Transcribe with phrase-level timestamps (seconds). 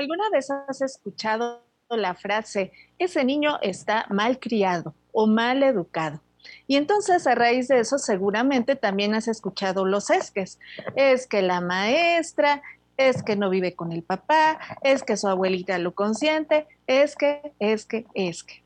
[0.00, 6.22] ¿Alguna vez has escuchado la frase, ese niño está mal criado o mal educado?
[6.66, 10.58] Y entonces a raíz de eso seguramente también has escuchado los esques.
[10.96, 12.62] Es que la maestra,
[12.96, 17.52] es que no vive con el papá, es que su abuelita lo consiente, es que,
[17.58, 18.62] es que, es que.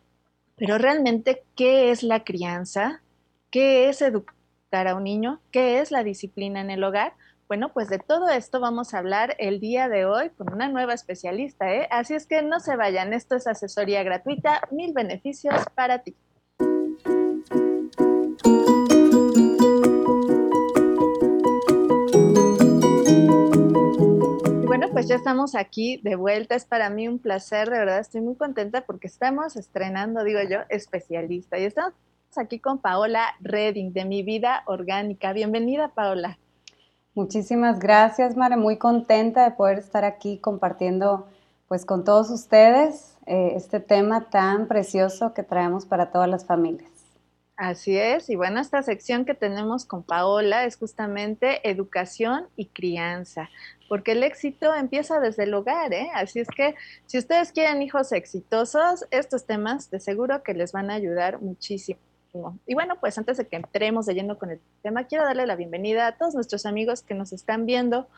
[0.54, 3.02] Pero realmente, ¿qué es la crianza?
[3.50, 5.40] ¿Qué es educar a un niño?
[5.50, 7.14] ¿Qué es la disciplina en el hogar?
[7.46, 10.94] Bueno, pues de todo esto vamos a hablar el día de hoy con una nueva
[10.94, 11.86] especialista, ¿eh?
[11.90, 16.16] Así es que no se vayan, esto es asesoría gratuita, mil beneficios para ti.
[24.66, 26.56] bueno, pues ya estamos aquí de vuelta.
[26.56, 30.60] Es para mí un placer, de verdad estoy muy contenta porque estamos estrenando, digo yo,
[30.70, 31.58] especialista.
[31.58, 31.94] Y estamos
[32.36, 35.32] aquí con Paola Redding de Mi Vida Orgánica.
[35.32, 36.38] Bienvenida, Paola.
[37.14, 38.56] Muchísimas gracias, Mare.
[38.56, 41.28] Muy contenta de poder estar aquí compartiendo
[41.68, 46.90] pues con todos ustedes eh, este tema tan precioso que traemos para todas las familias.
[47.56, 53.48] Así es, y bueno, esta sección que tenemos con Paola es justamente educación y crianza,
[53.88, 56.08] porque el éxito empieza desde el hogar, ¿eh?
[56.14, 56.74] Así es que
[57.06, 62.00] si ustedes quieren hijos exitosos, estos temas de seguro que les van a ayudar muchísimo.
[62.66, 65.54] Y bueno, pues antes de que entremos de lleno con el tema, quiero darle la
[65.54, 68.08] bienvenida a todos nuestros amigos que nos están viendo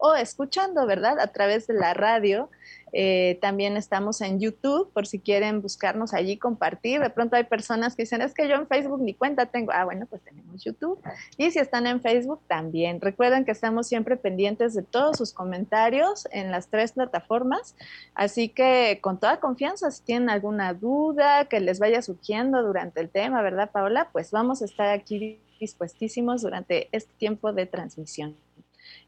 [0.00, 1.20] o escuchando, ¿verdad?
[1.20, 2.48] A través de la radio.
[2.92, 7.00] Eh, también estamos en YouTube, por si quieren buscarnos allí, compartir.
[7.00, 9.72] De pronto hay personas que dicen, es que yo en Facebook ni cuenta tengo.
[9.72, 10.98] Ah, bueno, pues tenemos YouTube.
[11.36, 13.00] Y si están en Facebook, también.
[13.00, 17.76] Recuerden que estamos siempre pendientes de todos sus comentarios en las tres plataformas.
[18.14, 23.10] Así que con toda confianza, si tienen alguna duda que les vaya surgiendo durante el
[23.10, 24.08] tema, ¿verdad, Paola?
[24.12, 28.34] Pues vamos a estar aquí dispuestísimos durante este tiempo de transmisión.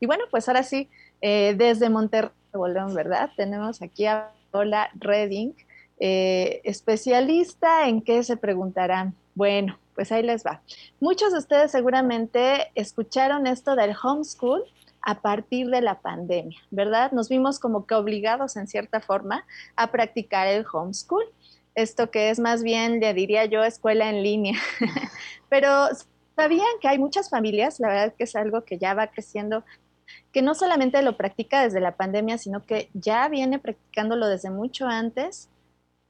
[0.02, 0.88] Y bueno, pues ahora sí,
[1.20, 2.32] eh, desde Monterrey,
[2.92, 3.30] ¿verdad?
[3.36, 5.54] Tenemos aquí a Paola Redding,
[6.00, 9.14] eh, especialista en qué se preguntarán.
[9.36, 10.60] Bueno, pues ahí les va.
[10.98, 14.64] Muchos de ustedes seguramente escucharon esto del homeschool
[15.02, 17.12] a partir de la pandemia, ¿verdad?
[17.12, 19.46] Nos vimos como que obligados en cierta forma
[19.76, 21.26] a practicar el homeschool.
[21.76, 24.58] Esto que es más bien, le diría yo, escuela en línea.
[25.48, 25.90] Pero
[26.34, 29.62] sabían que hay muchas familias, la verdad que es algo que ya va creciendo
[30.32, 34.86] que no solamente lo practica desde la pandemia, sino que ya viene practicándolo desde mucho
[34.86, 35.48] antes,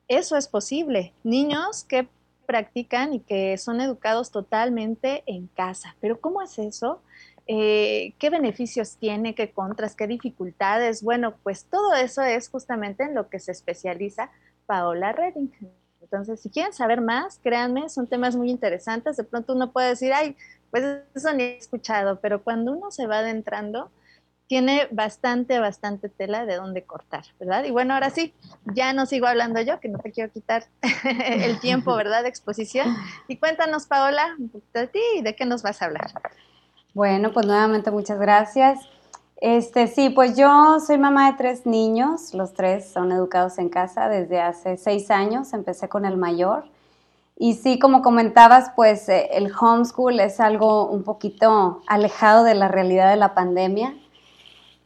[0.09, 1.13] eso es posible.
[1.25, 2.09] Niños que
[2.47, 5.97] practican y que son educados totalmente en casa.
[6.01, 7.01] Pero ¿cómo es eso?
[7.47, 9.35] Eh, ¿Qué beneficios tiene?
[9.35, 9.97] ¿Qué contras?
[9.97, 11.03] ¿Qué dificultades?
[11.03, 14.31] Bueno, pues todo eso es justamente en lo que se especializa
[14.67, 15.53] Paola Redding.
[16.01, 19.17] Entonces, si quieren saber más, créanme, son temas muy interesantes.
[19.17, 20.37] De pronto uno puede decir, ay,
[20.73, 23.91] pues eso ni he escuchado, pero cuando uno se va adentrando,
[24.47, 27.65] tiene bastante, bastante tela de dónde cortar, ¿verdad?
[27.65, 28.35] Y bueno, ahora sí,
[28.75, 30.65] ya no sigo hablando yo, que no te quiero quitar
[31.05, 32.97] el tiempo, ¿verdad?, de exposición.
[33.29, 36.11] Y cuéntanos, Paola, un poquito de ti y de qué nos vas a hablar.
[36.95, 38.81] Bueno, pues nuevamente muchas gracias.
[39.37, 44.09] Este, sí, pues yo soy mamá de tres niños, los tres son educados en casa
[44.09, 46.65] desde hace seis años, empecé con el mayor.
[47.43, 52.69] Y sí, como comentabas, pues eh, el homeschool es algo un poquito alejado de la
[52.69, 53.97] realidad de la pandemia.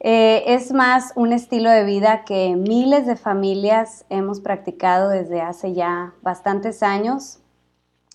[0.00, 5.74] Eh, es más un estilo de vida que miles de familias hemos practicado desde hace
[5.74, 7.40] ya bastantes años.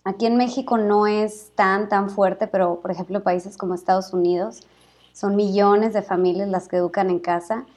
[0.06, 4.62] Aquí en México no es tan, tan fuerte, pero por ejemplo países como Estados Unidos
[5.14, 7.68] son millones de familias las que educan en casa.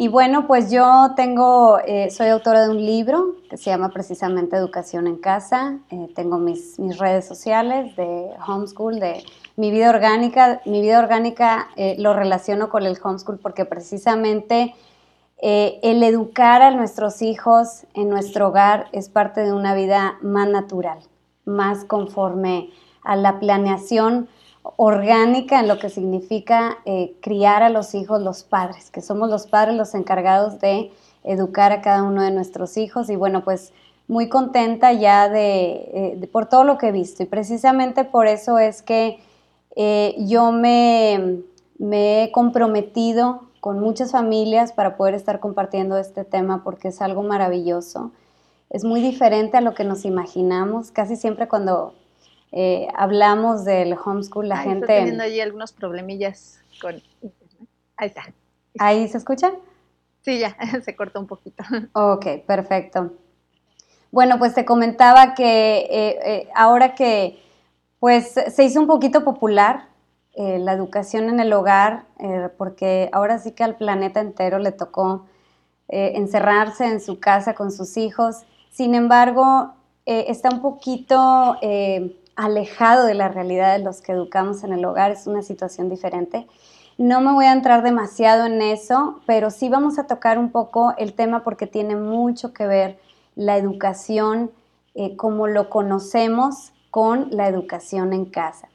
[0.00, 4.54] Y bueno, pues yo tengo, eh, soy autora de un libro que se llama precisamente
[4.54, 5.80] Educación en Casa.
[5.90, 9.24] Eh, tengo mis, redes sociales de homeschool, de
[9.56, 10.60] mi vida orgánica.
[10.66, 14.76] Mi vida orgánica eh, lo relaciono con el homeschool porque precisamente
[15.42, 21.00] el educar a nuestros hijos en nuestro hogar es parte de una vida más natural,
[21.44, 22.70] más conforme
[23.02, 24.28] a la planeación
[24.76, 29.46] orgánica en lo que significa eh, criar a los hijos los padres, que somos los
[29.46, 30.90] padres los encargados de
[31.24, 33.72] educar a cada uno de nuestros hijos y bueno, pues
[34.06, 38.58] muy contenta ya de, eh, por todo lo que he visto y precisamente por eso
[38.58, 39.18] es que
[39.76, 41.42] eh, yo me,
[41.78, 47.22] me he comprometido con muchas familias para poder estar compartiendo este tema porque es algo
[47.22, 48.12] maravilloso.
[48.70, 50.90] Es muy diferente a lo que nos imaginamos.
[50.90, 51.94] Casi siempre cuando
[52.52, 54.80] eh, hablamos del homeschool, la gente...
[54.80, 57.02] Está teniendo allí algunos problemillas con
[57.96, 58.22] Ahí está.
[58.78, 59.52] ¿Ahí se escucha?
[60.22, 61.62] Sí, ya, se cortó un poquito.
[61.92, 63.12] Ok, perfecto.
[64.10, 67.42] Bueno, pues te comentaba que eh, eh, ahora que
[67.98, 69.88] pues se hizo un poquito popular
[70.36, 72.04] la educación en el hogar,
[72.56, 75.26] porque ahora sí que al planeta entero le tocó
[75.88, 78.44] encerrarse en su casa con sus hijos.
[78.70, 79.72] Sin embargo,
[80.06, 81.56] está un poquito
[82.38, 86.46] alejado de la realidad de los que educamos en el hogar, es una situación diferente.
[86.96, 90.94] No me voy a entrar demasiado en eso, pero sí vamos a tocar un poco
[90.98, 92.98] el tema porque tiene mucho que ver
[93.34, 94.52] la educación
[95.16, 98.68] como lo conocemos con la educación en casa.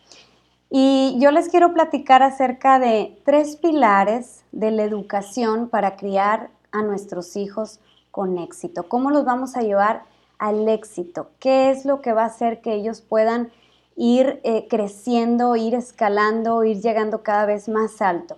[0.69, 6.81] Y yo les quiero platicar acerca de tres pilares de la educación para criar a
[6.81, 7.79] nuestros hijos
[8.11, 8.89] con éxito.
[8.89, 10.03] ¿Cómo los vamos a llevar
[10.39, 11.31] al éxito?
[11.39, 13.51] ¿Qué es lo que va a hacer que ellos puedan
[13.95, 18.37] ir eh, creciendo, ir escalando, ir llegando cada vez más alto?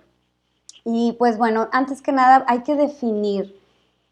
[0.83, 3.59] Y pues bueno, antes que nada hay que definir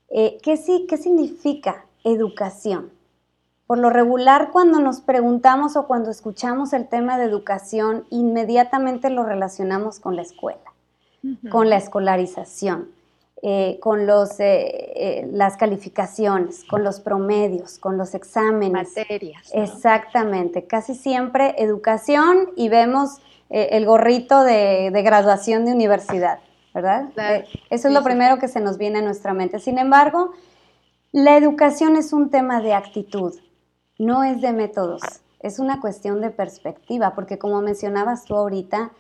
[0.10, 2.92] eh, qué, sí, qué significa educación.
[3.66, 9.24] Por lo regular, cuando nos preguntamos o cuando escuchamos el tema de educación, inmediatamente lo
[9.24, 10.74] relacionamos con la escuela,
[11.50, 12.90] con la escolarización,
[13.44, 18.96] eh, con los, eh, eh, las calificaciones, con los promedios, con los exámenes.
[18.96, 19.52] Materias.
[19.54, 23.20] Exactamente, casi siempre educación y vemos
[23.50, 26.40] el gorrito de, graduación de universidad,
[26.74, 27.10] ¿verdad?
[27.70, 29.60] eso es lo primero que se nos viene a nuestra mente.
[29.60, 30.32] Sin embargo,
[31.12, 33.36] la educación es un tema de actitud
[33.98, 35.02] no es de métodos,
[35.40, 38.92] es una cuestión de perspectiva, porque como mencionabas tú ahorita,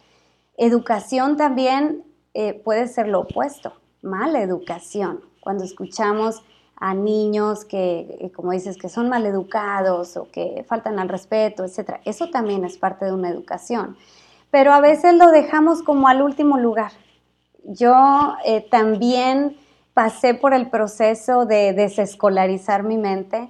[0.57, 2.04] educación también
[2.34, 5.21] eh, puede ser lo opuesto, mala educación.
[5.39, 6.44] Cuando escuchamos
[6.75, 11.63] a niños que, eh, como dices, que son mal educados o que faltan al respeto,
[11.63, 12.01] etc.
[12.05, 13.97] Eso también es parte de una educación.
[14.51, 16.91] Pero a veces lo dejamos como al último lugar.
[17.63, 19.57] Yo eh, también
[19.94, 23.50] pasé por el proceso de desescolarizar mi mente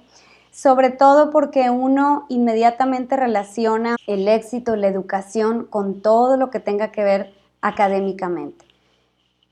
[0.54, 6.92] sobre todo porque uno inmediatamente relaciona el éxito, la educación con todo lo que tenga
[6.92, 8.63] que ver académicamente.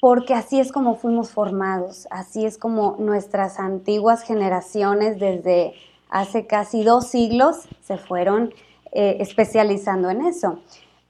[0.02, 5.74] Porque así es como fuimos formados, así es como nuestras antiguas generaciones desde
[6.08, 8.52] hace casi dos siglos se fueron
[8.90, 10.60] eh, especializando en eso.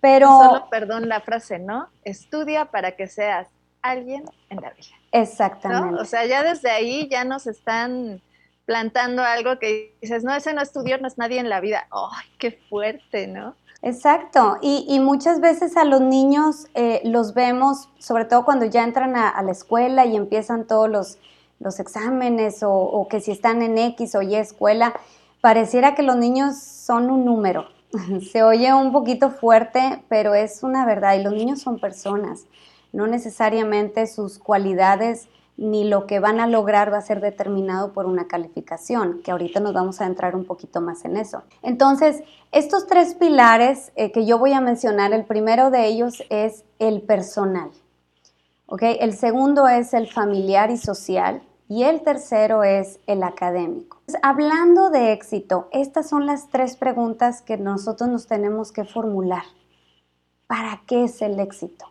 [0.03, 0.27] Pero...
[0.29, 1.89] Solo, perdón la frase, ¿no?
[2.05, 3.49] Estudia para que seas
[3.81, 4.95] alguien en la vida.
[5.11, 5.99] Exactamente.
[5.99, 8.21] O sea, ya desde ahí ya nos están
[8.67, 11.89] plantando algo que dices, no, ese no estudió, no es nadie en la vida.
[11.91, 13.57] ¡Ay, qué fuerte, ¿no?
[13.85, 19.17] Exacto, y, muchas veces a los niños eh, los vemos, sobre todo cuando ya entran
[19.17, 21.19] a, la escuela y empiezan todos los,
[21.59, 24.95] los exámenes o, o, que si están en X o Y escuela,
[25.41, 27.67] pareciera que los niños son un número.
[28.31, 32.47] Se oye un poquito fuerte, pero es una verdad, y los niños son personas,
[32.93, 38.07] no necesariamente sus cualidades ni lo que van a lograr va a ser determinado por
[38.07, 41.43] una calificación, que ahorita nos vamos a entrar un poquito más en eso.
[41.63, 42.23] Entonces,
[42.53, 47.03] estos tres pilares eh, que yo voy a mencionar, el primero de ellos es el
[47.03, 47.71] personal,
[48.67, 48.83] ¿ok?
[49.01, 54.01] El segundo es el familiar y social y el tercero es el académico.
[54.23, 59.45] hablando de éxito, estas son las tres preguntas que nosotros nos tenemos que formular.
[60.47, 61.87] ¿Para qué es el éxito?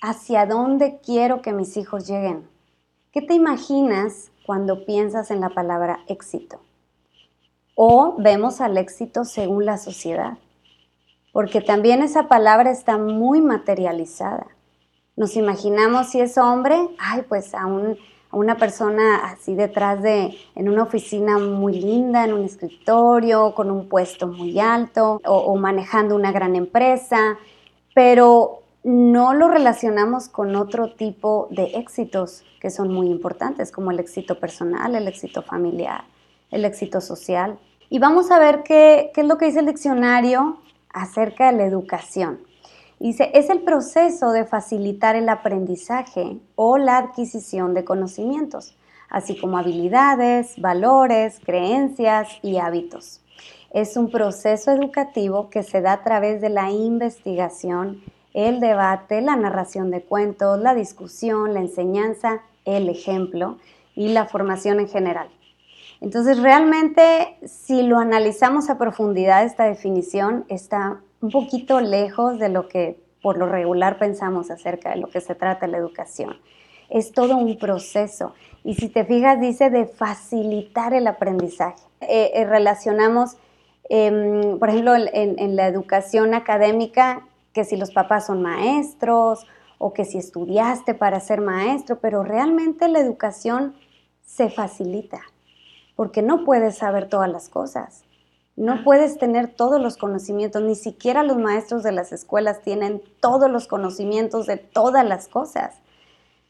[0.00, 2.55] ¿Hacia dónde quiero que mis hijos lleguen?
[3.16, 6.60] ¿Qué te imaginas cuando piensas en la palabra éxito?
[7.74, 10.36] O vemos al éxito según la sociedad,
[11.32, 14.48] porque también esa palabra está muy materializada.
[15.16, 17.64] Nos imaginamos si es hombre, ay, pues a,
[18.32, 23.88] una persona así detrás de, en una oficina muy linda, en un escritorio, con un
[23.88, 27.38] puesto muy alto, o, o manejando una gran empresa,
[27.94, 33.98] pero no lo relacionamos con otro tipo de éxitos que son muy importantes, como el
[33.98, 36.04] éxito personal, el éxito familiar,
[36.52, 37.58] el éxito social.
[37.90, 40.58] Y vamos a ver qué, es lo que dice el diccionario
[40.90, 42.38] acerca de la educación.
[43.00, 48.76] Dice, es el proceso de facilitar el aprendizaje o la adquisición de conocimientos,
[49.10, 53.20] así como habilidades, valores, creencias y hábitos.
[53.72, 58.00] Es un proceso educativo que se da a través de la investigación
[58.36, 63.56] el debate, la narración de cuentos, la discusión, la enseñanza, el ejemplo
[63.94, 65.28] y la formación en general.
[66.02, 72.68] Entonces, realmente, si lo analizamos a profundidad, esta definición está un poquito lejos de lo
[72.68, 76.36] que por lo regular pensamos acerca de lo que se trata la educación.
[76.90, 78.34] Es todo un proceso.
[78.64, 81.82] Y si te fijas, dice de facilitar el aprendizaje.
[82.02, 83.38] Eh, eh, relacionamos,
[83.88, 87.24] em, por ejemplo, en la educación académica,
[87.56, 89.46] que si los papás son maestros
[89.78, 93.74] o que si estudiaste para ser maestro, pero realmente la educación
[94.20, 95.22] se facilita,
[95.94, 98.04] porque no puedes saber todas las cosas,
[98.56, 103.50] no puedes tener todos los conocimientos, ni siquiera los maestros de las escuelas tienen todos
[103.50, 105.80] los conocimientos de todas las cosas.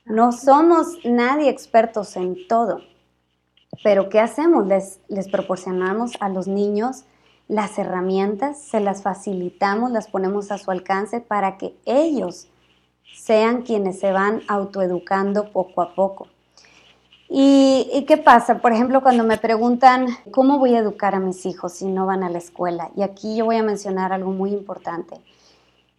[0.06, 2.80] No somos nadie expertos en todo.
[3.84, 4.66] Pero ¿qué hacemos?
[4.66, 7.04] Les, les proporcionamos a los niños
[7.48, 12.48] las herramientas, se las facilitamos, las ponemos a su alcance para que ellos
[13.14, 16.28] sean quienes se van autoeducando poco a poco.
[17.28, 18.58] ¿Y, qué pasa?
[18.58, 22.22] Por ejemplo, cuando me preguntan, ¿cómo voy a educar a mis hijos si no van
[22.22, 22.90] a la escuela?
[22.96, 25.16] Y aquí yo voy a mencionar algo muy importante.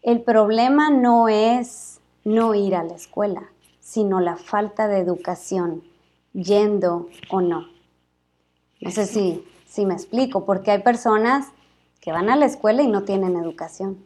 [0.02, 3.44] El problema no es no ir a la escuela,
[3.82, 5.84] sino la falta de educación,
[6.34, 7.68] yendo o no.
[8.80, 9.44] No sé si,
[9.78, 11.50] si me explico, porque hay personas
[12.02, 14.04] que van a la escuela y no tienen educación.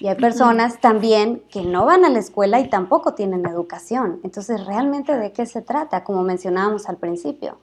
[0.00, 4.18] Y hay personas también que no van a la escuela y tampoco tienen educación.
[4.24, 6.02] Entonces, ¿realmente de qué se trata?
[6.02, 7.58] Como mencionábamos al principio,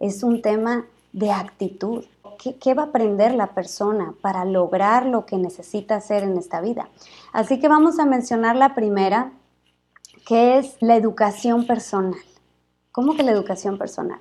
[0.00, 2.06] es un tema de actitud.
[2.38, 6.88] ¿Qué, va a aprender la persona para lograr lo que necesita hacer en esta vida?
[7.34, 9.32] Así que vamos a mencionar la primera,
[10.26, 12.20] que es la educación personal.
[12.90, 14.20] ¿Cómo que la educación personal?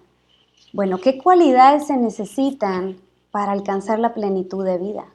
[0.74, 2.98] Bueno, ¿qué cualidades se necesitan
[3.32, 5.06] para alcanzar la plenitud de vida?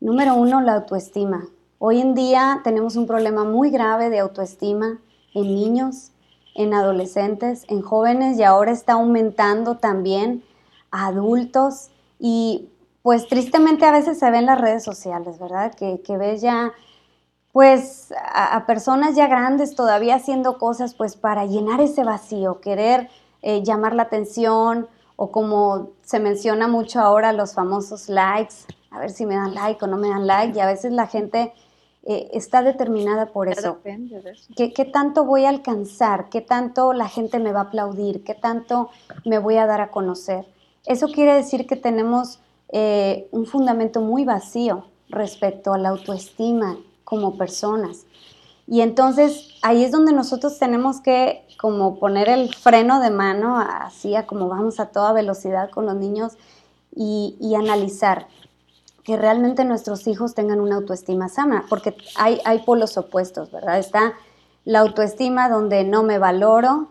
[0.00, 1.46] Número uno, la autoestima.
[1.78, 4.98] Hoy en día tenemos un problema muy grave de autoestima
[5.32, 6.10] en niños,
[6.56, 10.42] en adolescentes, en jóvenes y ahora está aumentando también
[10.90, 12.68] a adultos y
[13.02, 15.72] pues tristemente a veces se ve en las redes sociales, ¿verdad?
[15.72, 16.72] Que, que ves ya
[17.52, 23.08] pues a, personas ya grandes todavía haciendo cosas pues para llenar ese vacío, querer
[23.42, 28.54] eh, llamar la atención o como se menciona mucho ahora los famosos likes,
[28.90, 31.06] a ver si me dan like o no me dan like, y a veces la
[31.06, 31.52] gente
[32.04, 33.78] eh, está determinada por eso.
[34.56, 36.28] ¿Qué, ¿Qué, tanto voy a alcanzar?
[36.30, 38.24] ¿Qué tanto la gente me va a aplaudir?
[38.24, 38.90] ¿Qué tanto
[39.24, 40.46] me voy a dar a conocer?
[40.86, 42.40] Eso quiere decir que tenemos
[42.70, 48.06] eh, un fundamento muy vacío respecto a la autoestima como personas.
[48.66, 54.14] Y entonces ahí es donde nosotros tenemos que como poner el freno de mano, así
[54.14, 56.34] a como vamos a toda velocidad con los niños
[56.94, 58.28] y, y analizar
[59.04, 63.78] que realmente nuestros hijos tengan una autoestima sana, porque hay, hay polos opuestos, ¿verdad?
[63.78, 64.14] Está
[64.64, 66.88] la autoestima donde no me valoro,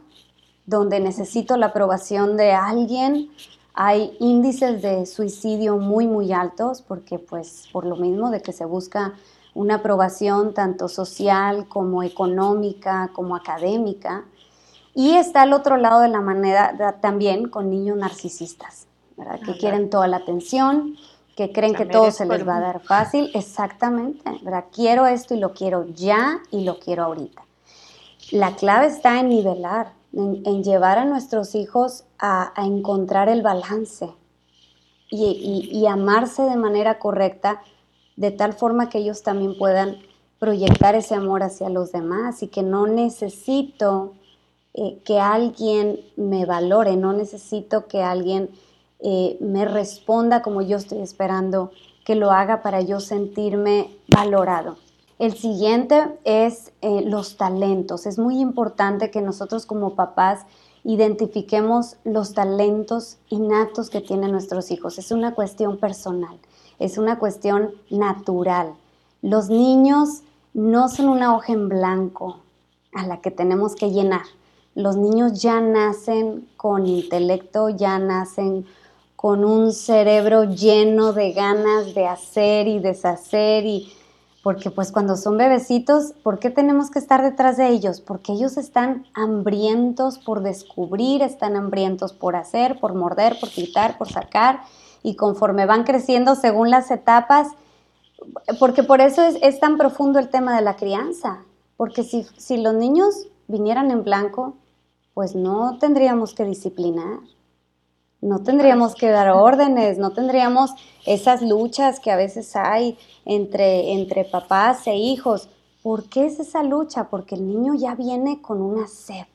[0.65, 3.29] donde necesito la aprobación de alguien,
[3.79, 8.65] hay índices de suicidio muy, muy altos, porque pues por lo mismo de que se
[8.65, 9.13] busca
[9.53, 14.25] una aprobación tanto social como económica, como académica.
[14.97, 19.39] Y está al otro lado de la moneda también con niños narcisistas, ¿verdad?
[19.45, 20.95] que quieren toda la atención,
[21.35, 23.29] que creen que todo se les va a dar fácil.
[23.35, 24.65] Exactamente, ¿verdad?
[24.73, 27.43] Quiero esto y lo quiero ya y lo quiero ahorita.
[28.31, 34.09] La clave está en nivelar, en, llevar a nuestros hijos a, encontrar el balance
[35.11, 37.61] y, amarse de manera correcta,
[38.15, 39.97] de tal forma que ellos también puedan
[40.39, 44.15] proyectar ese amor hacia los demás y que no necesito
[45.03, 48.49] que alguien me valore, no necesito que alguien
[48.99, 51.71] eh, me responda como yo estoy esperando
[52.05, 54.77] que lo haga para yo sentirme valorado.
[55.19, 58.05] El siguiente es eh, los talentos.
[58.05, 60.45] Es muy importante que nosotros como papás
[60.83, 64.99] identifiquemos los talentos innatos que tienen nuestros hijos.
[64.99, 66.37] Es una cuestión personal,
[66.79, 68.73] es una cuestión natural.
[69.21, 70.21] Los niños
[70.53, 72.37] no son una hoja en blanco
[72.93, 74.23] a la que tenemos que llenar.
[74.77, 78.67] Los niños ya nacen con intelecto, ya nacen
[79.15, 83.91] con un cerebro lleno de ganas de hacer y deshacer y
[84.43, 88.01] porque pues cuando son bebecitos, ¿por qué tenemos que estar detrás de ellos?
[88.01, 94.11] Porque ellos están hambrientos por descubrir, están hambrientos por hacer, por morder, por quitar, por
[94.11, 94.61] sacar
[95.01, 97.47] y conforme van creciendo según las etapas,
[98.59, 101.39] porque por eso es, tan profundo el tema de la crianza,
[101.77, 104.53] porque si, si los niños vinieran en blanco,
[105.17, 107.21] pues no tendríamos que disciplinar
[108.21, 110.75] no tendríamos que dar órdenes, no tendríamos
[111.07, 115.49] esas luchas que a veces hay entre, entre papás e hijos.
[115.81, 117.09] ¿Por qué es esa lucha?
[117.09, 119.25] Porque el niño ya viene con una sed,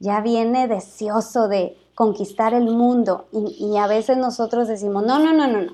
[0.00, 5.46] ya viene deseoso de conquistar el mundo y, a veces nosotros decimos, no, no, no,
[5.46, 5.72] no, no,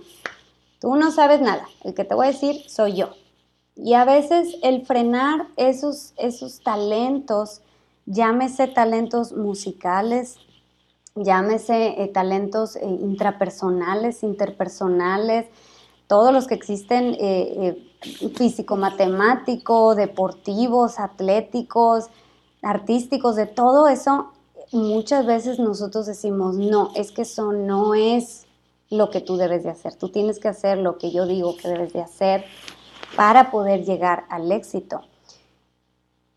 [0.80, 3.10] tú no sabes nada, el que te voy a decir soy yo.
[3.74, 7.62] Y a veces el frenar esos, esos talentos,
[8.06, 10.36] llámese talentos musicales,
[11.14, 15.46] llámese eh, talentos eh, intrapersonales, interpersonales,
[16.06, 17.92] todos los que existen eh,
[18.36, 22.06] físico-matemático, deportivos, atléticos,
[22.62, 24.32] artísticos, de todo eso,
[24.72, 28.46] muchas veces nosotros decimos, no, es que eso no es
[28.88, 31.68] lo que tú debes de hacer, tú tienes que hacer lo que yo digo que
[31.68, 32.44] debes de hacer
[33.16, 35.02] para poder llegar al éxito.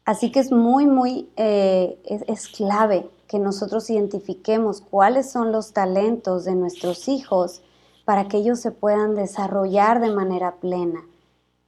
[0.09, 6.45] Así que es muy, muy, eh, es, clave que nosotros identifiquemos cuáles son los talentos
[6.45, 7.61] de nuestros hijos
[8.05, 11.05] para que ellos se puedan desarrollar de manera plena.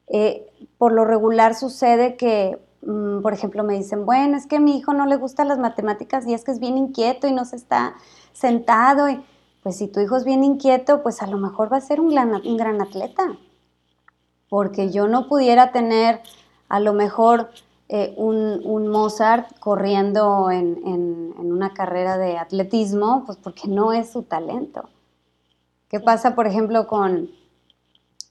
[0.07, 4.59] Eh, por lo regular sucede que, mm, por ejemplo, me dicen, bueno, es que a
[4.59, 7.45] mi hijo no le gustan las matemáticas y es que es bien inquieto y no
[7.45, 7.93] se está
[8.33, 9.07] sentado.
[9.07, 9.23] Y,
[9.61, 12.17] pues si tu hijo es bien inquieto, pues a lo mejor va a ser un
[12.17, 13.37] un gran atleta.
[14.49, 16.21] Porque yo no pudiera tener
[16.69, 17.51] a lo mejor
[17.93, 24.87] eh, un, Mozart corriendo en, una carrera de atletismo, pues porque no es su talento.
[25.89, 27.29] ¿Qué pasa, por ejemplo, con,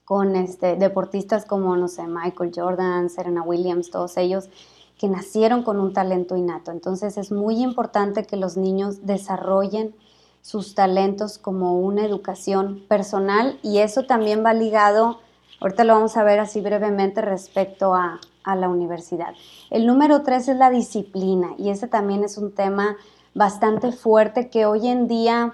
[0.03, 4.49] con este, deportistas como, no sé, Michael Jordan, Serena Williams, todos ellos
[4.97, 6.71] que nacieron con un talento innato?
[6.71, 9.93] Entonces es muy importante que los niños desarrollen
[10.41, 15.19] sus talentos como una educación personal y eso también va ligado,
[15.59, 19.33] ahorita lo vamos a ver así brevemente respecto a, a la universidad.
[19.69, 22.97] El número tres es la disciplina y ese también es un tema
[23.33, 25.53] bastante fuerte que hoy en día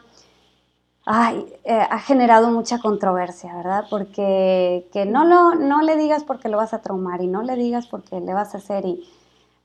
[1.64, 3.86] eh, ha generado mucha controversia, ¿verdad?
[3.90, 7.56] Porque que no, lo, no le digas porque lo vas a traumar y no le
[7.56, 9.08] digas porque le vas a hacer y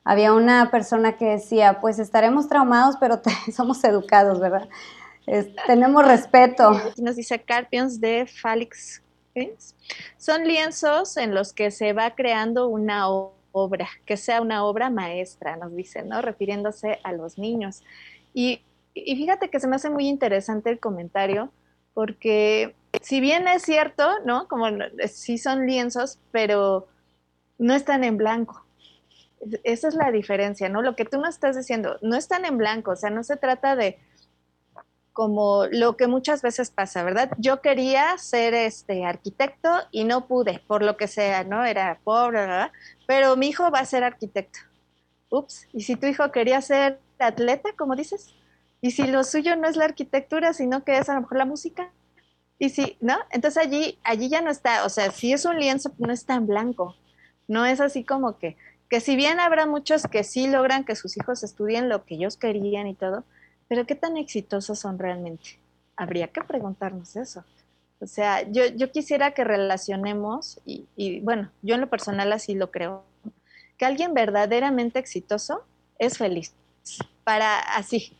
[0.04, 3.20] había una persona que decía, pues estaremos traumados, pero
[3.54, 4.68] somos educados, ¿verdad?
[5.66, 6.72] tenemos respeto.
[6.96, 8.26] Nos dice Carpions de
[10.18, 15.56] Son lienzos en los que se va creando una obra, que sea una obra maestra,
[15.56, 16.22] nos dicen, ¿no?
[16.22, 17.82] Refiriéndose a los niños.
[18.34, 18.62] Y,
[18.94, 21.52] fíjate que se me hace muy interesante el comentario,
[21.94, 24.48] porque si bien es cierto, ¿no?
[24.48, 24.66] Como
[25.08, 26.88] sí son lienzos, pero
[27.58, 28.64] no están en blanco.
[29.64, 30.82] Esa es la diferencia, ¿no?
[30.82, 33.76] Lo que tú me estás diciendo, no están en blanco, o sea, no se trata
[33.76, 33.98] de
[35.12, 37.30] como lo que muchas veces pasa, ¿verdad?
[37.38, 41.64] Yo quería ser este arquitecto y no pude, por lo que sea, ¿no?
[41.64, 42.72] Era pobre, ¿verdad?
[43.06, 44.60] Pero mi hijo va a ser arquitecto.
[45.30, 48.34] Ups, ¿y si tu hijo quería ser atleta, como dices?
[48.80, 51.44] ¿Y si lo suyo no es la arquitectura, sino que es a lo mejor la
[51.44, 51.90] música?
[52.58, 53.16] Y si, ¿no?
[53.30, 56.46] Entonces allí, allí ya no está, o sea, si es un lienzo, no está en
[56.46, 56.96] blanco.
[57.48, 58.56] No es así como que,
[58.88, 62.36] que si bien habrá muchos que sí logran que sus hijos estudien lo que ellos
[62.36, 63.24] querían y todo,
[63.72, 65.58] pero ¿qué tan exitosos son realmente?
[65.96, 67.42] Habría que preguntarnos eso.
[68.00, 72.70] O sea, yo, yo quisiera que relacionemos, y, bueno, yo en lo personal así lo
[72.70, 73.02] creo,
[73.78, 75.64] que alguien verdaderamente exitoso
[75.98, 76.52] es feliz.
[77.24, 78.14] Para así,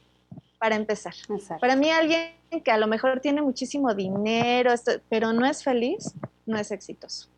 [0.58, 1.12] para empezar.
[1.60, 2.30] Para mí alguien
[2.64, 4.72] que a lo mejor tiene muchísimo dinero,
[5.10, 6.14] pero no es feliz,
[6.46, 7.28] no es exitoso.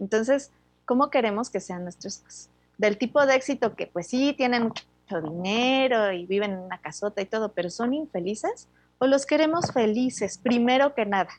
[0.00, 0.50] Entonces,
[0.84, 2.48] ¿cómo queremos que sean nuestros hijos?
[2.78, 7.20] Del tipo de éxito que pues sí tienen mucho dinero y viven en una casota
[7.22, 11.30] y todo, pero son infelices o los queremos felices, primero que nada,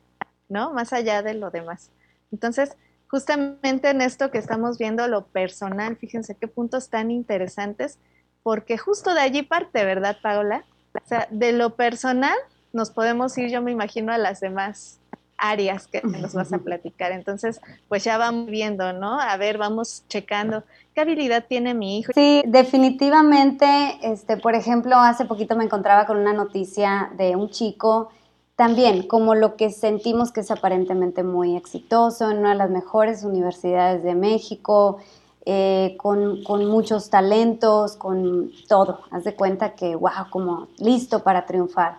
[0.49, 0.73] ¿no?
[0.73, 1.91] Más allá de lo demás.
[2.32, 2.75] Entonces,
[3.08, 7.99] justamente en esto que estamos viendo, lo personal, fíjense qué puntos tan interesantes,
[8.43, 10.65] porque justo de allí parte, ¿verdad, Paola?
[10.93, 12.38] O sea, de lo personal
[12.73, 14.99] nos podemos ir, yo me imagino, a las demás
[15.38, 17.12] áreas que nos vas a platicar.
[17.12, 19.19] Entonces, pues ya vamos viendo, ¿no?
[19.19, 22.12] A ver, vamos checando qué habilidad tiene mi hijo.
[22.13, 23.65] Sí, definitivamente,
[24.02, 28.10] este, por ejemplo, hace poquito me encontraba con una noticia de un chico
[28.56, 33.24] también, como lo que sentimos que es aparentemente muy exitoso en una de las mejores
[33.24, 35.00] universidades de México,
[35.45, 39.02] eh, con, con, muchos talentos, con todo.
[39.12, 41.98] Haz de cuenta que, wow, como listo para triunfar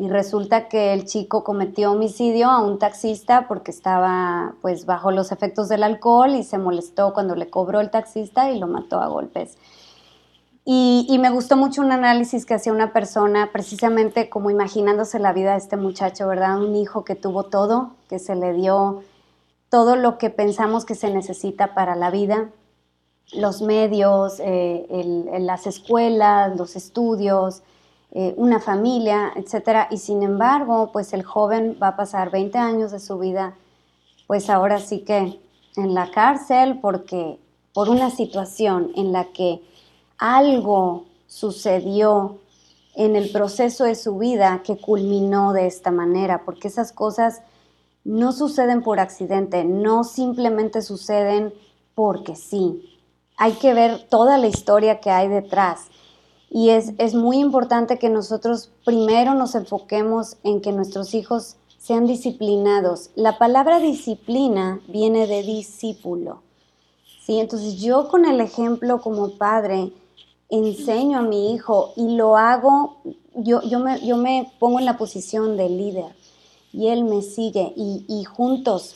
[0.00, 5.30] y resulta que el chico cometió homicidio a un taxista porque estaba pues bajo los
[5.30, 9.08] efectos del alcohol y se molestó cuando le cobró el taxista y lo mató a
[9.08, 9.58] golpes.
[10.64, 15.52] Y, me gustó mucho un análisis que hacía una persona precisamente como imaginándose la vida
[15.52, 16.62] de este muchacho, ¿verdad?
[16.62, 19.02] Un hijo que tuvo todo, que se le dio
[19.68, 22.48] todo lo que pensamos que se necesita para la vida,
[23.34, 27.62] los medios, eh, las escuelas, los estudios,
[28.12, 32.90] eh, una familia, etcétera, y sin embargo, pues el joven va a pasar 20 años
[32.90, 33.54] de su vida,
[34.26, 35.40] pues ahora sí que
[35.76, 37.38] en la cárcel porque
[37.72, 39.62] por una situación en la que
[40.18, 42.38] algo sucedió
[42.94, 47.42] en el proceso de su vida que culminó de esta manera, porque esas cosas
[48.04, 51.54] no suceden por accidente, no simplemente suceden
[51.94, 52.98] porque sí.
[53.36, 55.86] Hay que ver toda la historia que hay detrás.
[56.50, 63.10] Y es, muy importante que nosotros primero nos enfoquemos en que nuestros hijos sean disciplinados.
[63.14, 66.42] La palabra disciplina viene de discípulo.
[67.24, 67.38] ¿sí?
[67.38, 69.92] Entonces yo con el ejemplo como padre
[70.48, 72.96] enseño a mi hijo y lo hago,
[73.34, 76.12] yo, yo, me, yo me pongo en la posición de líder
[76.72, 78.94] y él me sigue y, juntos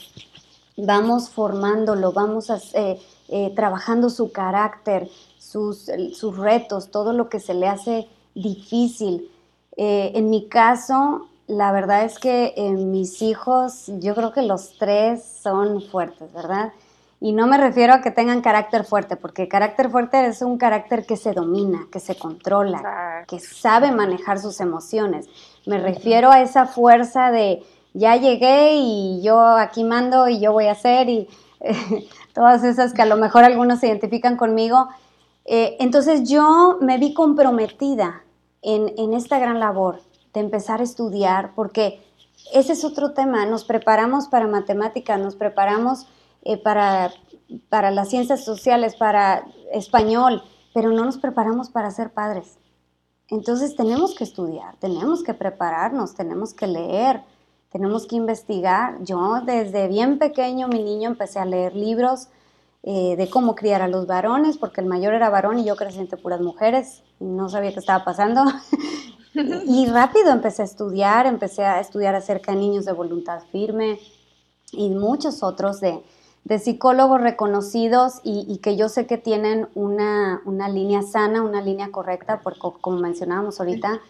[0.77, 5.09] vamos formándolo, vamos a, eh, eh, trabajando su carácter,
[5.55, 9.31] sus, sus retos, todo lo que se le hace difícil.
[9.77, 14.77] Eh, en mi caso, la verdad es que eh, mis hijos, yo creo que los
[14.79, 16.73] tres son fuertes, ¿verdad?
[17.21, 21.07] Y no me refiero a que tengan carácter fuerte, porque carácter fuerte es un carácter
[21.07, 25.29] que se domina, que se controla, que sabe manejar sus emociones.
[25.67, 27.63] Me refiero a esa fuerza de
[27.93, 31.29] ya llegué y yo aquí mando y yo voy a hacer y
[32.35, 34.89] todas esas que a lo mejor algunos se identifican conmigo.
[35.45, 38.23] Eh, entonces yo me vi comprometida
[38.63, 40.01] en, esta gran labor
[40.33, 42.03] de empezar a estudiar, porque
[42.53, 46.07] ese es otro tema, nos preparamos para matemáticas, nos preparamos
[46.43, 47.13] eh, para,
[47.69, 52.59] para las ciencias sociales, para español, pero no nos preparamos para ser padres.
[53.29, 57.23] Entonces tenemos que estudiar, tenemos que prepararnos, tenemos que leer,
[57.71, 59.03] tenemos que investigar.
[59.03, 62.29] Yo desde bien pequeño, mi niño, empecé a leer libros
[62.87, 65.99] eh, de cómo criar a los varones, porque el mayor era varón y yo crecí
[65.99, 68.45] entre puras mujeres, no sabía qué estaba pasando.
[69.35, 73.99] y rápido empecé a estudiar, empecé a estudiar acerca de niños de voluntad firme
[74.71, 76.03] y muchos otros de,
[76.45, 82.41] de psicólogos reconocidos y, que yo sé que tienen una, línea sana, una línea correcta,
[82.43, 84.01] porque como mencionábamos ahorita,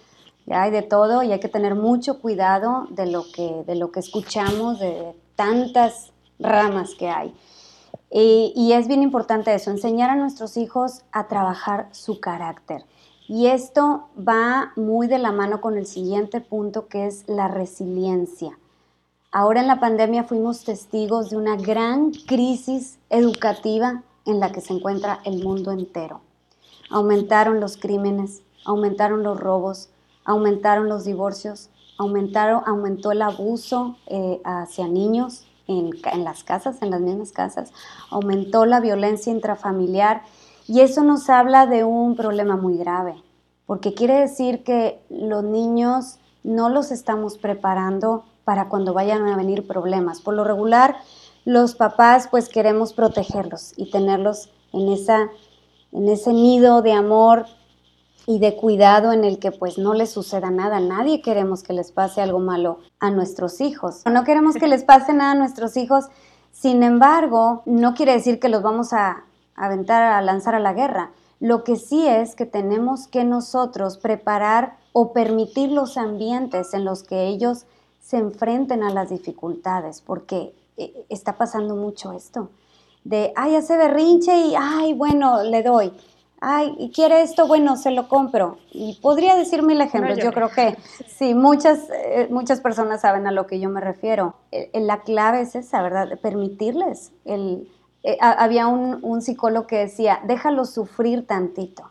[0.46, 3.92] ya hay de todo y hay que tener mucho cuidado de lo que, de lo
[3.92, 7.32] que escuchamos, de tantas ramas que hay.
[8.16, 12.85] Y, y es bien importante eso, enseñar a nuestros hijos a trabajar su carácter.
[13.27, 18.57] Y esto va muy de la mano con el siguiente punto que es la resiliencia.
[19.33, 24.74] Ahora en la pandemia fuimos testigos de una gran crisis educativa en la que se
[24.74, 26.20] encuentra el mundo entero.
[26.90, 29.88] Aumentaron los crímenes, aumentaron los robos,
[30.24, 37.00] aumentaron los divorcios, aumentaron, aumentó el abuso eh, hacia niños en, las casas, en las
[37.00, 37.72] mismas casas,
[38.11, 40.22] aumentó la violencia intrafamiliar
[40.66, 43.14] y eso nos habla de un problema muy grave,
[43.66, 49.66] porque quiere decir que los niños no los estamos preparando para cuando vayan a venir
[49.66, 50.20] problemas.
[50.20, 50.96] Por lo regular,
[51.44, 55.31] los papás pues queremos protegerlos y tenerlos en, esa,
[55.92, 57.46] en ese nido de amor
[58.26, 60.80] y de cuidado en el que pues no les suceda nada.
[60.80, 64.02] Nadie queremos que les pase algo malo a nuestros hijos.
[64.10, 66.06] No queremos que les pase nada a nuestros hijos.
[66.52, 71.10] Sin embargo, no quiere decir que los vamos a aventar, a lanzar a la guerra.
[71.40, 77.02] Lo que sí es que tenemos que nosotros preparar o permitir los ambientes en los
[77.02, 77.66] que ellos
[78.00, 82.50] se enfrenten a las dificultades, porque eh, está pasando mucho esto,
[83.02, 85.92] de, ay, hace berrinche y, ay, bueno, le doy,
[86.46, 88.59] ay, quiere esto, bueno, se lo compro.
[88.70, 90.76] Y podría decir mil ejemplos, yo creo que
[91.07, 94.35] sí, muchas, eh, muchas personas saben a lo que yo me refiero.
[94.72, 96.18] la clave es esa, ¿verdad?
[96.20, 97.12] Permitirles.
[97.24, 97.68] El,
[98.02, 101.90] eh, había un, un psicólogo que decía, déjalo sufrir tantito.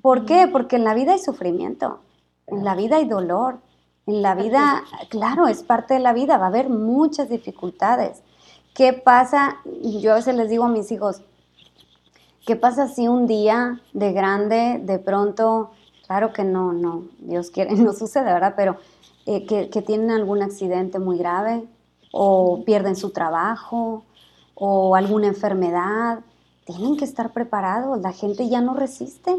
[0.00, 0.48] ¿Por qué?
[0.50, 2.00] Porque en la vida hay sufrimiento,
[2.46, 3.58] en la vida hay dolor,
[4.06, 8.22] en la vida, claro, es parte de la vida, va a haber muchas dificultades.
[8.74, 9.58] ¿Qué pasa?
[10.00, 11.22] Yo a veces les digo a mis hijos,
[12.46, 15.70] ¿qué pasa si un día de grande, de pronto,
[16.06, 18.54] claro que no, no, Dios quiere, no sucede, ¿verdad?
[18.56, 18.76] Pero
[19.26, 21.64] eh, que, que tienen algún accidente muy grave
[22.12, 24.04] o pierden su trabajo
[24.54, 26.20] o alguna enfermedad,
[26.64, 29.36] tienen que estar preparados, la gente ya no resiste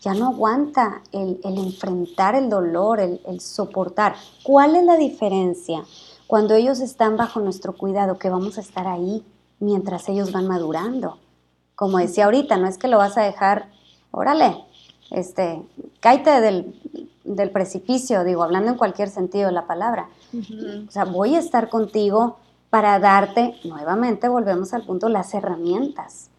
[0.00, 4.14] ya no aguanta el, enfrentar el dolor, el, soportar.
[4.42, 5.84] ¿Cuál es la diferencia?
[6.26, 9.24] Cuando ellos están bajo nuestro cuidado, que vamos a estar ahí
[9.58, 11.18] mientras ellos van madurando.
[11.78, 13.68] Como decía ahorita, no es que lo vas a dejar,
[14.10, 14.64] órale,
[15.12, 15.62] este,
[16.00, 16.74] cállate del,
[17.22, 20.08] del precipicio, digo, hablando en cualquier sentido de la palabra.
[20.88, 22.38] O sea, voy a estar contigo
[22.68, 26.30] para darte, nuevamente volvemos al punto, las herramientas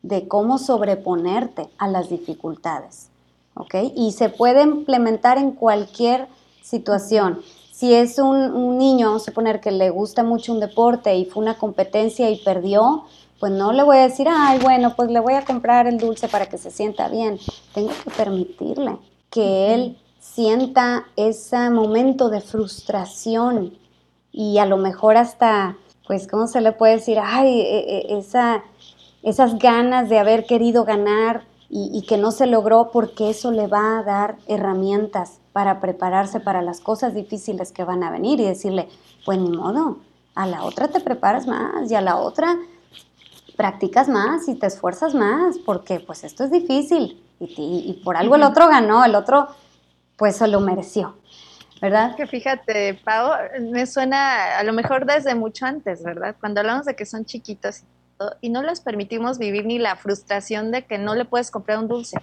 [0.00, 3.10] de cómo sobreponerte a las dificultades.
[3.54, 3.74] ¿Ok?
[3.94, 6.26] Y se puede implementar en cualquier
[6.62, 7.42] situación.
[7.70, 11.42] Si es un, niño, vamos a suponer que le gusta mucho un deporte y fue
[11.42, 13.04] una competencia y perdió,
[13.40, 16.28] pues no le voy a decir, ay, bueno, pues le voy a comprar el dulce
[16.28, 17.38] para que se sienta bien.
[17.74, 18.98] Tengo que permitirle
[19.30, 23.76] que él sienta ese momento de frustración
[24.32, 27.18] y a lo mejor hasta, pues, ¿cómo se le puede decir?
[27.22, 27.78] Ay, e,
[28.12, 28.62] e, esa
[29.26, 33.98] esas ganas de haber querido ganar y, que no se logró porque eso le va
[33.98, 38.88] a dar herramientas para prepararse para las cosas difíciles que van a venir y decirle,
[39.24, 39.98] pues ni modo,
[40.36, 42.56] a la otra te preparas más y a la otra
[43.56, 48.36] practicas más y te esfuerzas más porque pues esto es difícil y, y por algo
[48.36, 49.48] el otro ganó, el otro
[50.16, 51.16] pues se lo mereció.
[51.80, 52.16] ¿verdad?
[52.16, 56.36] Que fíjate, Pau, me suena a lo mejor desde mucho antes, ¿verdad?
[56.40, 57.82] Cuando hablamos de que son chiquitos
[58.40, 61.88] y no les permitimos vivir ni la frustración de que no le puedes comprar un
[61.88, 62.16] dulce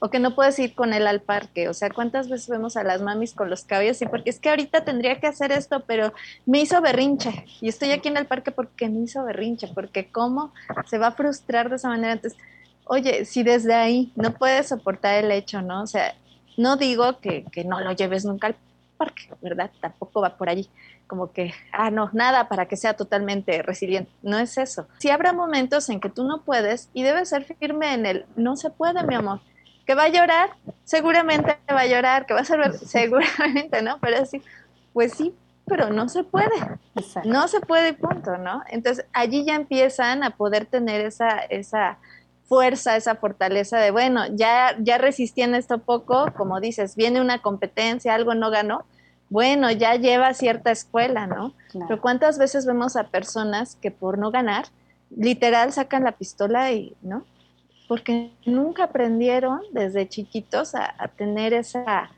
[0.00, 1.68] o que no puedes ir con él al parque.
[1.68, 4.00] O sea, ¿cuántas veces vemos a las mamis con los cabellos?
[4.02, 6.12] Y porque es que ahorita tendría que hacer esto, pero
[6.46, 7.44] me hizo berrinche.
[7.60, 10.52] Y estoy aquí en el parque porque me hizo berrinche, porque cómo
[10.86, 12.14] se va a frustrar de esa manera.
[12.14, 12.38] Entonces,
[12.84, 15.82] oye, si desde ahí no puedes soportar el hecho, ¿no?
[15.82, 16.14] O sea,
[16.56, 18.56] no digo que, que no lo lleves nunca al
[18.96, 19.70] parque, ¿verdad?
[19.80, 20.68] Tampoco va por allí
[21.10, 24.12] como que, ah, no, nada para que sea totalmente resiliente.
[24.22, 24.86] No es eso.
[24.98, 28.56] Si habrá momentos en que tú no puedes y debes ser firme en el, no
[28.56, 29.40] se puede, mi amor.
[29.90, 30.50] Que va a llorar,
[30.84, 33.98] seguramente va a llorar, que va a ser, seguramente, ¿no?
[33.98, 34.40] Pero sí,
[34.92, 35.34] pues sí,
[35.66, 36.54] pero no se puede.
[37.24, 38.62] No se puede, punto, ¿no?
[38.68, 41.98] Entonces allí ya empiezan a poder tener esa, esa
[42.44, 47.42] fuerza, esa fortaleza de, bueno, ya, ya resistí en esto poco, como dices, viene una
[47.42, 48.84] competencia, algo no ganó,
[49.28, 51.52] bueno, ya lleva cierta escuela, ¿no?
[51.72, 54.66] Pero ¿cuántas veces vemos a personas que por no ganar,
[55.10, 57.24] literal sacan la pistola y, ¿no?
[57.90, 62.12] Porque nunca aprendieron desde chiquitos a, tener esa,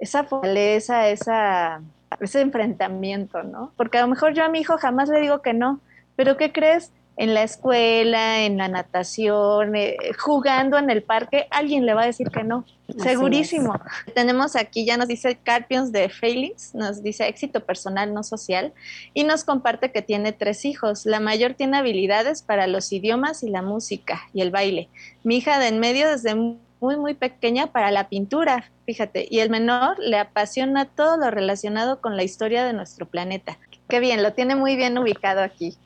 [0.00, 1.80] esa fortaleza, esa,
[2.18, 3.72] ese enfrentamiento, ¿no?
[3.76, 5.78] Porque a lo mejor yo a mi hijo jamás le digo que no,
[6.16, 6.90] pero ¿qué crees?
[7.16, 12.06] En la escuela, en la natación, eh, jugando en el parque, alguien le va a
[12.06, 12.64] decir que no.
[12.98, 13.80] Segurísimo.
[14.14, 18.72] Tenemos aquí, ya nos dice Carpions de Failings, nos dice éxito personal, no social,
[19.14, 21.06] y nos comparte que tiene tres hijos.
[21.06, 24.88] La mayor tiene habilidades para los idiomas y la música y el baile.
[25.22, 29.48] Mi hija de en medio desde muy, muy pequeña para la pintura, fíjate, y el
[29.48, 33.58] menor le apasiona todo lo relacionado con la historia de nuestro planeta.
[33.88, 35.76] Qué bien, lo tiene muy bien ubicado aquí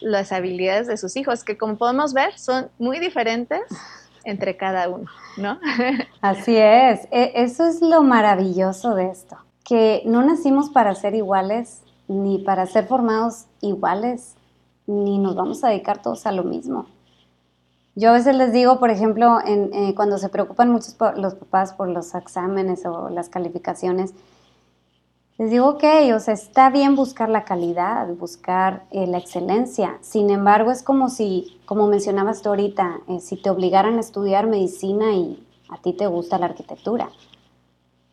[0.00, 3.62] las habilidades de sus hijos, que como podemos ver son muy diferentes
[4.24, 5.58] entre cada uno, ¿no?
[6.20, 11.82] Así es, e, eso es lo maravilloso de esto, que no nacimos para ser iguales,
[12.08, 14.34] ni para ser formados iguales,
[14.86, 16.86] ni nos vamos a dedicar todos a lo mismo.
[17.94, 21.88] Yo a veces les digo, por ejemplo, eh, cuando se preocupan muchos los papás por
[21.88, 24.12] los exámenes o las calificaciones,
[25.38, 29.98] les digo, ok, o sea, está bien buscar la calidad, buscar eh, la excelencia.
[30.00, 34.46] Sin embargo, es como si, como mencionabas tú ahorita, eh, si te obligaran a estudiar
[34.46, 37.10] medicina y a ti te gusta la arquitectura.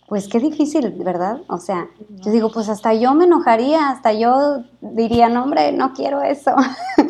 [0.07, 1.41] Pues qué difícil, ¿verdad?
[1.47, 5.93] O sea, yo digo, pues hasta yo me enojaría, hasta yo diría, no, hombre, no
[5.93, 6.53] quiero eso.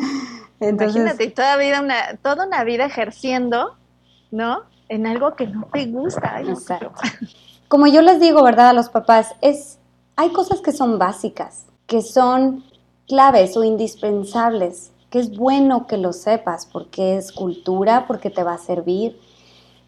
[0.60, 3.74] Entonces, Imagínate, toda, vida una, toda una vida ejerciendo,
[4.30, 4.60] ¿no?
[4.88, 6.40] En algo que no te gusta.
[7.66, 8.68] Como yo les digo, ¿verdad?
[8.68, 9.80] A los papás, es
[10.16, 12.64] hay cosas que son básicas, que son
[13.06, 18.54] claves o indispensables, que es bueno que lo sepas porque es cultura, porque te va
[18.54, 19.18] a servir.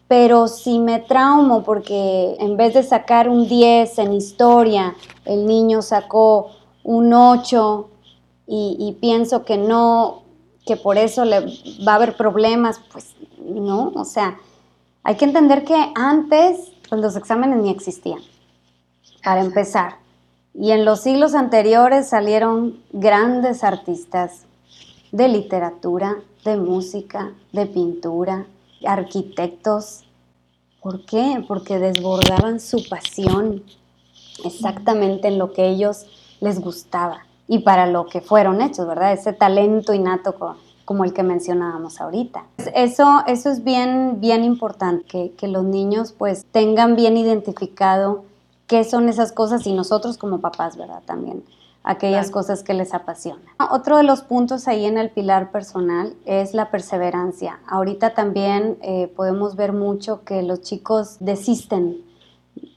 [0.07, 5.81] Pero si me traumo porque en vez de sacar un 10 en historia, el niño
[5.81, 6.51] sacó
[6.83, 7.89] un 8
[8.49, 10.23] y, pienso que no,
[10.65, 11.41] que por eso le
[11.85, 14.39] va a haber problemas, pues no, o sea,
[15.03, 18.21] hay que entender que antes pues, los exámenes ni existían,
[19.21, 20.06] para empezar.
[20.59, 24.47] Y en los siglos anteriores salieron grandes artistas
[25.11, 28.47] de literatura, de música, de pintura,
[28.83, 30.03] arquitectos.
[30.81, 31.43] ¿Por qué?
[31.47, 33.63] Porque desbordaban su pasión
[34.43, 36.07] exactamente en lo que ellos
[36.41, 39.13] les gustaba y para lo que fueron hechos, ¿verdad?
[39.13, 40.35] Ese talento innato
[40.85, 42.45] como el que mencionábamos ahorita.
[42.73, 48.23] Eso, eso es bien, bien importante, que, que los niños pues tengan bien identificado
[48.67, 51.01] qué son esas cosas y nosotros como papás, ¿verdad?
[51.05, 51.43] También
[51.87, 53.45] aquellas cosas que les apasionan.
[53.71, 57.59] Otro de los puntos ahí en el pilar personal es la perseverancia.
[57.65, 62.03] Ahorita también eh, podemos ver mucho que los chicos desisten.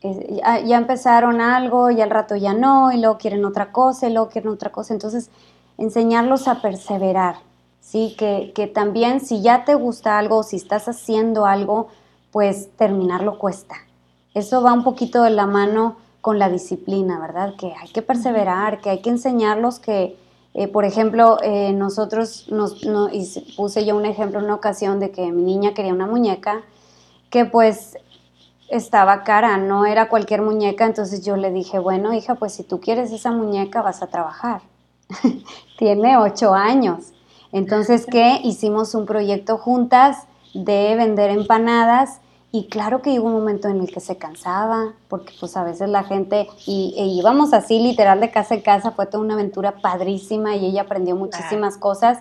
[0.00, 4.28] ya, empezaron algo y al rato ya no, y luego quieren otra cosa, y luego
[4.28, 4.94] quieren otra cosa.
[4.94, 5.28] Entonces,
[5.76, 7.34] enseñarlos a perseverar,
[7.80, 8.14] ¿sí?
[8.16, 11.88] Que, que también si ya te gusta algo, si estás haciendo algo,
[12.30, 13.74] pues terminarlo cuesta
[14.34, 17.54] eso va un poquito de la mano con la disciplina, ¿verdad?
[17.56, 20.16] Que hay que perseverar, que hay que enseñarlos que,
[20.54, 22.80] eh, por ejemplo, eh, nosotros, nos,
[23.56, 26.62] puse yo un ejemplo en una ocasión de que mi niña quería una muñeca
[27.30, 27.96] que pues
[28.68, 32.80] estaba cara, no era cualquier muñeca, entonces yo le dije, bueno, hija, pues si tú
[32.80, 34.62] quieres esa muñeca vas a trabajar.
[35.78, 37.12] Tiene ocho años.
[37.52, 38.40] Entonces, ¿qué?
[38.44, 42.20] Hicimos un proyecto juntas de vender empanadas
[42.52, 45.88] y claro que hubo un momento en el que se cansaba, porque pues a veces
[45.88, 49.76] la gente, y, e íbamos así literal de casa en casa, fue toda una aventura
[49.80, 52.18] padrísima y ella aprendió muchísimas cosas,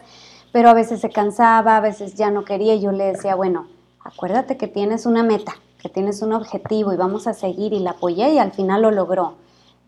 [0.51, 3.67] pero a veces se cansaba, a veces ya no quería y yo le decía, bueno,
[4.03, 7.91] acuérdate que tienes una meta, que tienes un objetivo y vamos a seguir y la
[7.91, 9.35] apoyé y al final lo logró.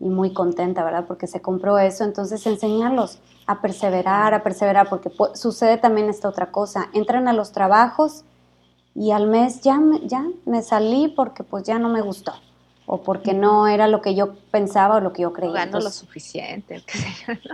[0.00, 1.04] y muy contenta, ¿verdad?
[1.06, 2.02] Porque se compró eso.
[2.02, 6.88] Entonces, enseñarlos a perseverar, a perseverar, porque sucede también esta otra cosa.
[6.92, 8.24] Entran a los trabajos
[8.94, 12.32] y al mes ya, ya me salí porque pues ya no me gustó
[12.86, 15.52] o porque no era lo que yo pensaba o lo que yo creía.
[15.52, 16.82] Gano lo suficiente.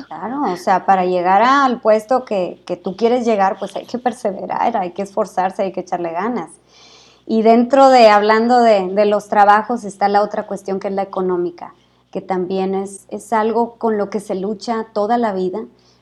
[0.09, 3.98] Claro, o sea, para llegar al puesto que, que, tú quieres llegar, pues hay que
[3.98, 6.51] perseverar, hay que esforzarse, hay que echarle ganas.
[7.27, 11.03] Y dentro de, hablando de, de los trabajos, está la otra cuestión que es la
[11.03, 11.74] económica,
[12.11, 15.61] que también es, es algo con lo que se lucha toda la vida,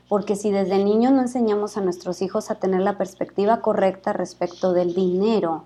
[0.09, 4.73] porque si desde niños no enseñamos a nuestros hijos a tener la perspectiva correcta respecto
[4.73, 5.65] del dinero,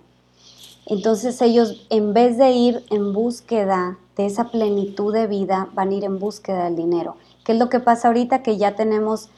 [0.86, 5.94] entonces ellos, en vez de ir en búsqueda de esa plenitud de vida, van a
[5.94, 7.16] ir en búsqueda del dinero.
[7.44, 8.42] ¿Qué es lo que pasa ahorita?
[8.42, 9.28] Que ya tenemos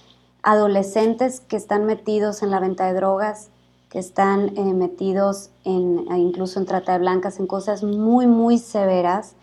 [0.43, 3.49] adolescentes que están metidos en la venta de drogas,
[3.91, 8.59] que están eh, metidos en, e incluso en trata de blancas, en cosas muy, muy
[8.59, 9.35] severas.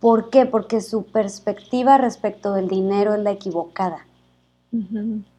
[0.00, 0.44] ¿Por qué?
[0.44, 4.05] Porque su perspectiva respecto del dinero es la equivocada.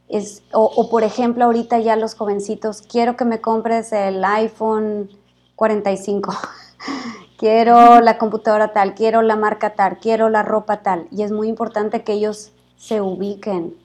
[0.09, 5.09] Es, o, o, por ejemplo, ahorita ya los jovencitos, quiero que me compres el iPhone
[5.55, 6.33] 45.
[7.37, 11.07] quiero la computadora tal, quiero la marca tal, quiero la ropa tal.
[11.11, 13.75] Y es muy importante que ellos se ubiquen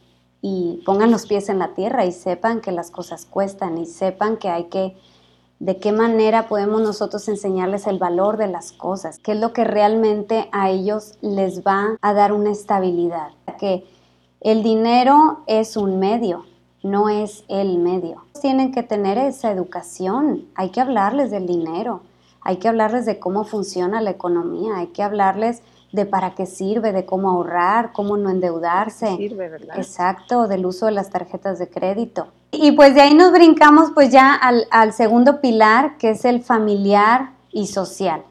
[0.40, 4.36] y pongan los pies en la tierra y sepan que las cosas cuestan y sepan
[4.36, 4.96] que hay que,
[5.60, 9.64] de qué manera podemos nosotros enseñarles el valor de las cosas, qué es lo que
[9.64, 13.28] realmente a ellos les va a dar una estabilidad.
[13.58, 13.84] Que
[14.42, 16.44] el dinero es un medio,
[16.82, 18.24] no es el medio.
[18.40, 22.00] Tienen que tener esa educación, hay que hablarles del dinero,
[22.40, 26.90] hay que hablarles de cómo funciona la economía, hay que hablarles de para qué sirve,
[26.92, 29.16] de cómo ahorrar, cómo no endeudarse.
[29.16, 29.76] Sirve, ¿verdad?
[29.78, 32.26] Exacto, del uso de las tarjetas de crédito.
[32.50, 36.42] Y pues de ahí nos brincamos pues ya al, al segundo pilar, que es el
[36.42, 38.24] familiar y social.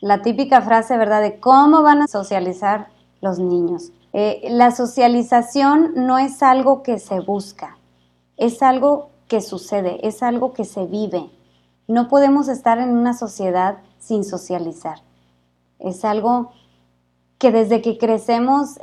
[0.00, 2.88] La típica frase, ¿verdad?, de cómo van a socializar
[3.22, 3.92] los niños.
[4.12, 7.76] Eh, la socialización no es algo que se busca,
[8.36, 11.30] es algo que sucede, es algo que se vive.
[11.86, 15.00] No podemos estar en una sociedad sin socializar.
[15.78, 16.52] Es algo
[17.38, 18.78] que desde que crecemos,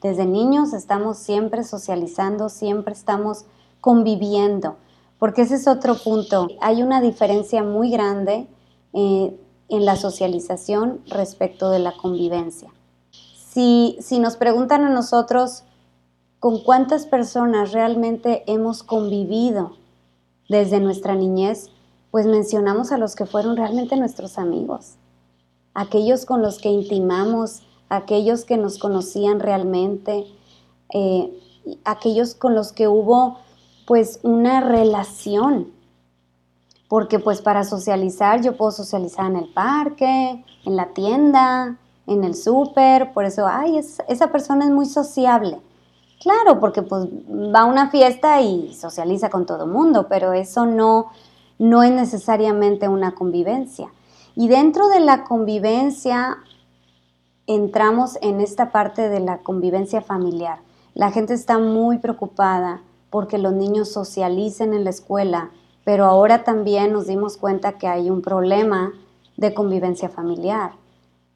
[0.00, 3.46] desde niños, estamos siempre socializando, siempre estamos
[3.80, 4.76] conviviendo,
[5.18, 6.48] porque ese es otro punto.
[6.60, 8.46] Hay una diferencia muy grande
[8.92, 9.36] eh,
[9.68, 12.70] en la socialización respecto de la convivencia.
[13.50, 15.64] Si, nos preguntan a nosotros,
[16.38, 19.72] con cuántas personas realmente hemos convivido
[20.48, 21.70] desde nuestra niñez,
[22.10, 24.96] pues mencionamos a los que fueron realmente nuestros amigos,
[25.74, 30.26] aquellos con los que intimamos, aquellos que nos conocían realmente,
[30.92, 31.32] eh,
[31.84, 33.38] aquellos con los que hubo
[33.86, 35.72] pues una relación,
[36.88, 42.34] porque pues para socializar yo puedo socializar en el parque, en la tienda, en el
[42.34, 45.60] súper, por eso, ay, esa persona es muy sociable.
[46.20, 50.66] Claro, porque pues va a una fiesta y socializa con todo el mundo, pero eso
[50.66, 51.12] no,
[51.58, 53.88] no es necesariamente una convivencia.
[54.34, 56.38] Y dentro de la convivencia
[57.46, 60.58] entramos en esta parte de la convivencia familiar.
[60.94, 65.50] La gente está muy preocupada porque los niños socialicen en la escuela,
[65.84, 68.92] pero ahora también nos dimos cuenta que hay un problema
[69.36, 70.72] de convivencia familiar,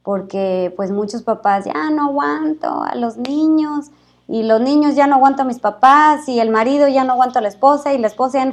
[0.03, 3.91] porque pues muchos papás ya no aguanto a los niños
[4.29, 7.39] y los niños ya no aguantan a mis papás y el marido ya no aguanta
[7.39, 8.53] a la esposa y la esposa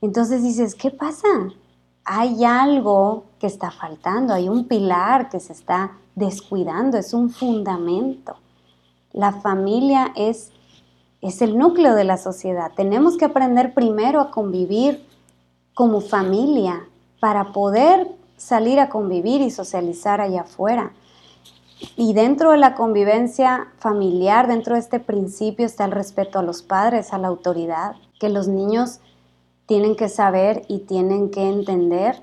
[0.00, 1.28] Entonces dices, ¿qué pasa?
[2.04, 8.36] Hay algo que está faltando, hay un pilar que se está descuidando, es un fundamento.
[9.12, 10.50] La familia es,
[11.20, 12.72] es el núcleo de la sociedad.
[12.76, 15.06] Tenemos que aprender primero a convivir
[15.74, 16.84] como familia
[17.20, 20.92] para poder salir a convivir y socializar allá afuera.
[21.96, 26.62] Y dentro de la convivencia familiar, dentro de este principio está el respeto a los
[26.62, 29.00] padres, a la autoridad, que los niños
[29.66, 32.22] tienen que saber y tienen que entender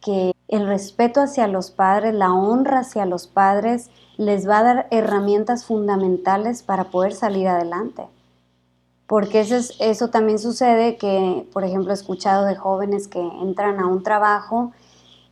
[0.00, 4.88] que el respeto hacia los padres, la honra hacia los padres, les va a dar
[4.90, 8.06] herramientas fundamentales para poder salir adelante.
[9.06, 13.86] Porque eso, eso también sucede que, por ejemplo, he escuchado de jóvenes que entran a
[13.86, 14.72] un trabajo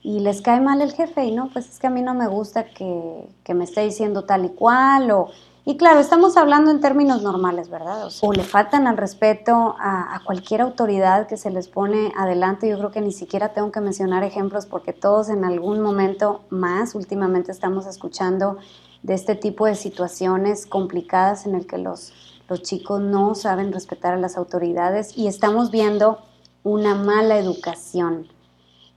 [0.02, 2.26] y les cae mal el jefe y no, pues es que a mí no me
[2.26, 5.28] gusta que, me esté diciendo tal y cual o...
[5.64, 8.08] Y claro, estamos hablando en términos normales, ¿verdad?
[8.20, 12.68] O, le faltan al respeto a, a, cualquier autoridad que se les pone adelante.
[12.68, 16.96] Yo creo que ni siquiera tengo que mencionar ejemplos porque todos en algún momento más
[16.96, 18.58] últimamente estamos escuchando
[19.04, 22.12] de este tipo de situaciones complicadas en el que los,
[22.48, 26.18] los chicos no saben respetar a las autoridades y estamos viendo
[26.64, 28.26] una mala educación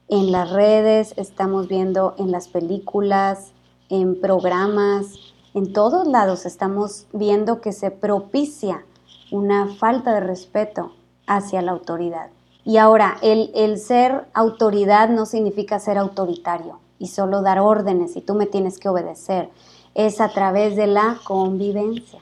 [0.08, 3.54] en las redes, estamos viendo en las películas,
[3.90, 5.20] en programas,
[5.54, 8.86] en todos lados estamos viendo que se propicia
[9.32, 10.92] una falta de respeto
[11.28, 12.30] hacia la autoridad.
[12.64, 18.22] Y ahora, el, el, ser autoridad no significa ser autoritario y solo dar órdenes y
[18.22, 19.50] tú me tienes que obedecer.
[19.94, 22.20] Es a través de la convivencia.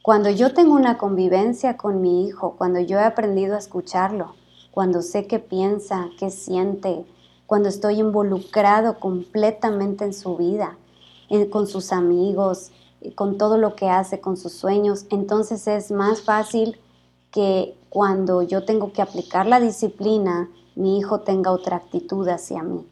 [0.00, 4.34] Cuando yo tengo una convivencia con mi hijo, cuando yo he aprendido a escucharlo,
[4.72, 7.04] cuando sé qué piensa, qué siente,
[7.46, 10.76] cuando estoy involucrado completamente en su vida,
[11.50, 12.72] con sus amigos,
[13.14, 16.78] con todo lo que hace, con sus sueños, entonces es más fácil
[17.30, 22.86] que cuando yo tengo que aplicar la disciplina, mi hijo tenga otra actitud hacia mí,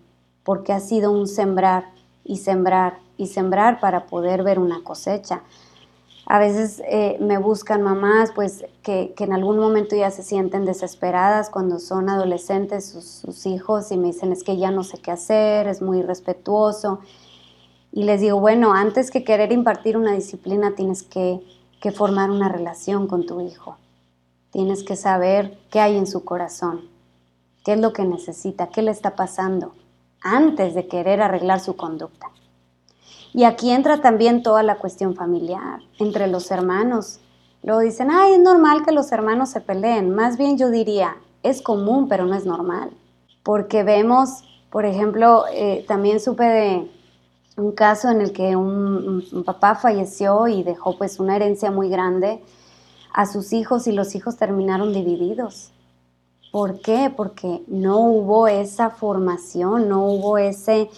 [0.44, 1.92] porque ha sido un sembrar
[2.24, 5.42] y sembrar y sembrar para poder ver una cosecha.
[6.32, 11.50] A veces eh, me buscan mamás pues que, en algún momento ya se sienten desesperadas
[11.50, 15.66] cuando son adolescentes sus, hijos y me dicen es que ya no sé qué hacer,
[15.66, 17.00] es muy respetuoso.
[17.90, 21.40] Y les digo, bueno, antes que querer impartir una disciplina tienes que,
[21.80, 23.76] que formar una relación con tu hijo.
[24.52, 26.82] Tienes que saber qué hay en su corazón,
[27.64, 29.72] qué es lo que necesita, qué le está pasando,
[30.20, 32.29] antes de querer arreglar su conducta.
[33.32, 37.20] Y aquí entra también toda la cuestión familiar, entre los hermanos.
[37.62, 40.14] Luego dicen, ay, es normal que los hermanos se peleen.
[40.14, 42.90] Más bien yo diría, es común, pero no es normal.
[43.42, 46.90] Porque vemos, por ejemplo, eh, también supe de
[47.56, 51.88] un caso en el que un, un, papá falleció y dejó pues una herencia muy
[51.88, 52.42] grande
[53.12, 55.70] a sus hijos y los hijos terminaron divididos.
[56.50, 57.12] ¿Por qué?
[57.14, 60.90] Porque no hubo esa formación, no hubo ese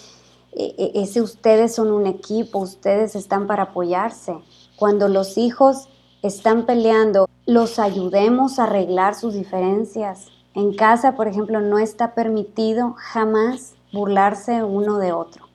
[0.54, 4.36] ese ustedes son un equipo, ustedes están para apoyarse.
[4.76, 5.88] Cuando los hijos
[6.22, 10.28] están peleando, los ayudemos a arreglar sus diferencias.
[10.54, 15.46] En casa, por ejemplo, no está permitido jamás burlarse uno de otro.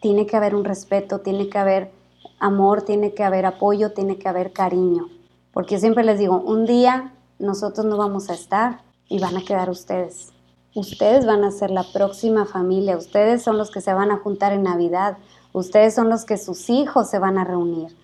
[0.00, 1.92] Tiene que haber un respeto, tiene que haber
[2.38, 5.08] amor, tiene que haber apoyo, tiene que haber cariño.
[5.52, 9.44] Porque yo siempre les digo, un día nosotros no vamos a estar y van a
[9.44, 10.32] quedar ustedes.
[10.74, 14.52] Ustedes van a ser la próxima familia, ustedes son los que se van a juntar
[14.52, 15.18] en Navidad,
[15.52, 17.96] ustedes son los que sus hijos se van a reunir.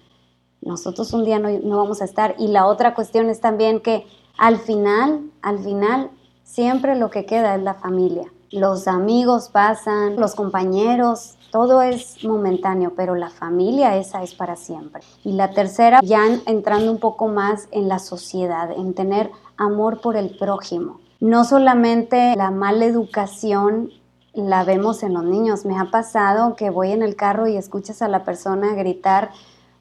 [0.62, 2.34] Nosotros un día no, vamos a estar.
[2.38, 4.04] Y la otra cuestión es también que
[4.36, 6.10] al final, al final,
[6.42, 8.32] siempre lo que queda es la familia.
[8.50, 15.02] Los amigos pasan, los compañeros, todo es momentáneo, pero la familia esa es para siempre.
[15.22, 20.16] Y la tercera, ya entrando un poco más en la sociedad, en tener amor por
[20.16, 21.00] el prójimo.
[21.20, 23.90] No solamente la mala educación
[24.34, 25.64] la vemos en los niños.
[25.64, 29.30] Me ha pasado que voy en el carro y escuchas a la persona gritar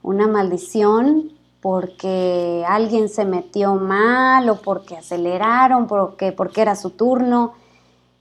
[0.02, 1.32] una maldición
[1.62, 7.54] porque alguien se metió mal o porque aceleraron, porque, porque era su turno.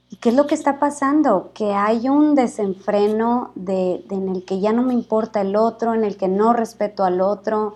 [0.09, 1.51] ¿Y qué es lo que está pasando?
[1.53, 6.03] Que hay un desenfreno de, en el que ya no me importa el otro, en
[6.03, 7.75] el que no respeto al otro,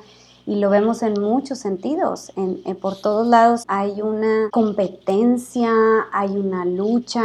[0.49, 2.31] y lo vemos en muchos sentidos.
[2.35, 5.71] En, por todos lados hay una competencia,
[6.11, 7.21] hay una lucha,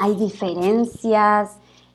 [0.00, 1.52] hay diferencias,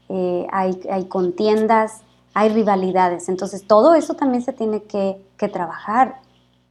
[0.08, 2.04] eh, hay, hay, contiendas,
[2.34, 3.28] hay rivalidades.
[3.28, 6.22] Entonces todo eso también se tiene que, que trabajar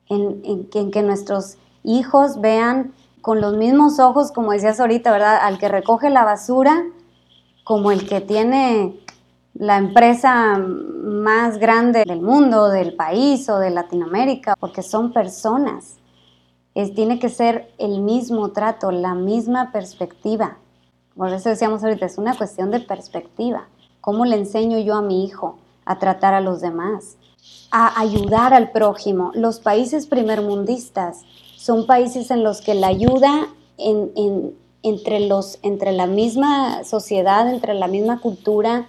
[0.09, 0.41] en,
[0.73, 5.37] en, que nuestros hijos vean con los mismos ojos, como decías ahorita, ¿verdad?
[5.43, 6.83] Al que recoge la basura,
[7.65, 8.99] como el que tiene
[9.55, 15.97] la empresa más grande del mundo, del país o de Latinoamérica, porque son personas.
[16.75, 20.59] Es, tiene que ser el mismo trato, la misma perspectiva.
[21.17, 23.69] Por eso decíamos ahorita, es una cuestión de perspectiva.
[24.01, 27.17] ¿Cómo le enseño yo a mi hijo a tratar a los demás?
[27.71, 29.33] A ayudar al prójimo.
[29.35, 31.23] Los países primermundistas
[31.57, 35.21] son países en los que la ayuda entre,
[35.93, 38.89] la misma sociedad, entre la misma cultura,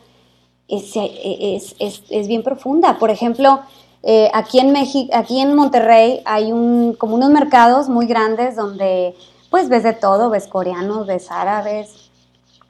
[0.71, 2.97] es, es, es, bien profunda.
[2.97, 3.59] Por ejemplo,
[4.03, 9.15] eh, aquí, en México, aquí en Monterrey hay un, como unos mercados muy grandes donde
[9.49, 12.09] pues ves de todo, ves coreanos, ves árabes,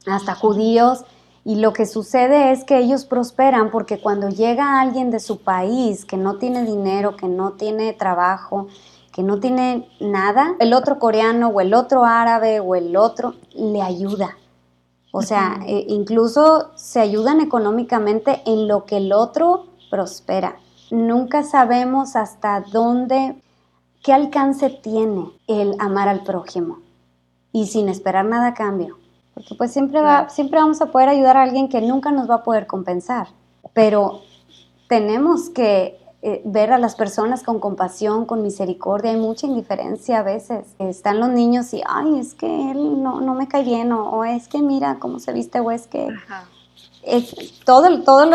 [0.08, 1.06] hasta judíos.
[1.46, 6.06] Y lo que sucede es que ellos prosperan porque cuando llega alguien de su país
[6.06, 8.68] que no tiene dinero, que no tiene trabajo,
[9.12, 13.82] que no tiene nada, el otro coreano o el otro árabe o el otro le
[13.82, 14.38] ayuda
[15.12, 20.56] o sea, eh, incluso se ayudan económicamente en lo que el otro prospera.
[20.90, 23.42] Nunca sabemos hasta dónde,
[24.04, 26.80] qué alcance tiene el amar al prójimo
[27.52, 28.98] y sin esperar nada a cambio.
[29.34, 32.36] Porque pues siempre, va, siempre vamos a poder ayudar a alguien que nunca nos va
[32.36, 33.28] a poder compensar.
[33.74, 34.22] Pero
[34.88, 39.12] tenemos que eh, ver a las personas con compasión, con misericordia.
[39.12, 40.68] Hay mucha indiferencia a veces.
[40.78, 44.48] Están los niños y, ay, es que él no, no me cae bien, o, es
[44.48, 46.10] que mira cómo se viste, o es que...
[47.66, 48.28] todo, todo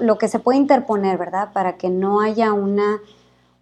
[0.00, 1.52] lo, que se puede interponer, ¿verdad?
[1.52, 3.00] Para que no haya una,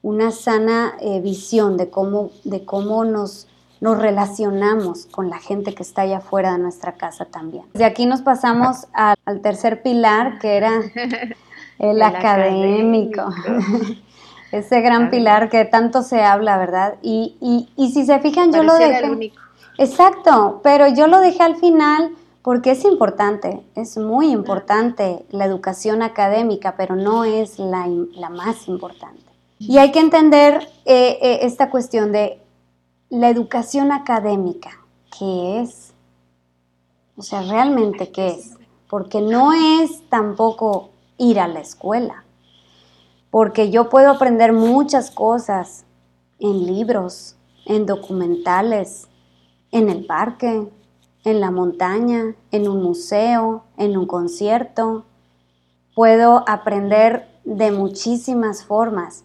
[0.02, 3.48] una sana eh, visión de cómo, de cómo nos,
[3.80, 7.64] nos relacionamos con la gente que está allá afuera de nuestra casa también.
[7.74, 10.80] De aquí nos pasamos al, tercer pilar, que era
[11.78, 13.22] el, académico.
[14.52, 16.94] Ese gran pilar que tanto se habla, ¿verdad?
[17.02, 19.32] Y, y, y si se fijan, yo lo dejé.
[19.78, 22.12] Exacto, pero yo lo dejé al final
[22.44, 27.88] porque es importante, es muy importante la educación académica, pero no es la,
[28.30, 29.24] más importante.
[29.58, 32.38] Y hay que entender eh, eh, esta cuestión de
[33.08, 34.70] la educación académica,
[35.18, 35.94] ¿qué es?
[37.16, 38.50] O sea, realmente qué es,
[38.90, 42.24] porque no es tampoco ir a la escuela,
[43.30, 45.84] porque yo puedo aprender muchas cosas
[46.38, 47.36] en libros,
[47.66, 49.08] en documentales,
[49.70, 50.68] en el parque,
[51.24, 55.04] en la montaña, en un museo, en un concierto.
[55.94, 59.24] Puedo aprender de muchísimas formas.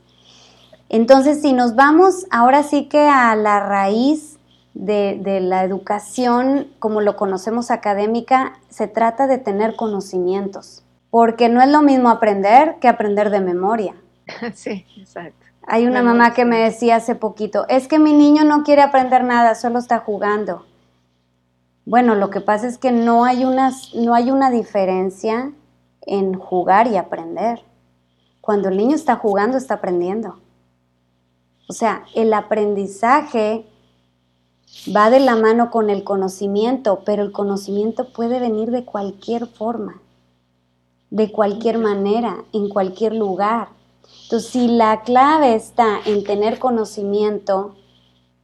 [0.88, 4.40] Entonces, si nos vamos ahora sí que a la raíz
[4.74, 11.70] de, la educación, como lo conocemos académica, se trata de tener conocimientos, porque no es
[11.70, 13.96] lo mismo aprender que aprender de memoria.
[14.54, 15.46] Sí, exacto.
[15.68, 19.24] Hay una mamá que me decía hace poquito, es que mi niño no quiere aprender
[19.24, 20.66] nada, solo está jugando.
[21.86, 25.52] Bueno, lo que pasa es que no hay, no hay una diferencia
[26.02, 27.64] en jugar y aprender.
[28.42, 30.40] Cuando el niño está jugando, está aprendiendo.
[31.68, 33.68] O sea, el aprendizaje
[34.96, 40.02] va de la mano con el conocimiento, pero el conocimiento puede venir de cualquier forma,
[41.10, 43.70] de cualquier manera, en cualquier lugar.
[44.24, 47.76] Entonces, si la clave está en tener conocimiento,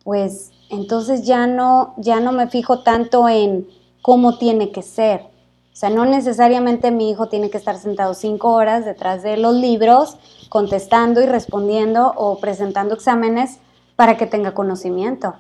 [0.04, 3.68] pues entonces ya no, ya no me fijo tanto en
[4.02, 5.22] cómo tiene que ser.
[5.22, 9.56] O sea, no necesariamente mi hijo tiene que estar sentado cinco horas detrás de los
[9.56, 13.60] libros, contestando y respondiendo o presentando exámenes
[13.96, 15.36] para que tenga conocimiento.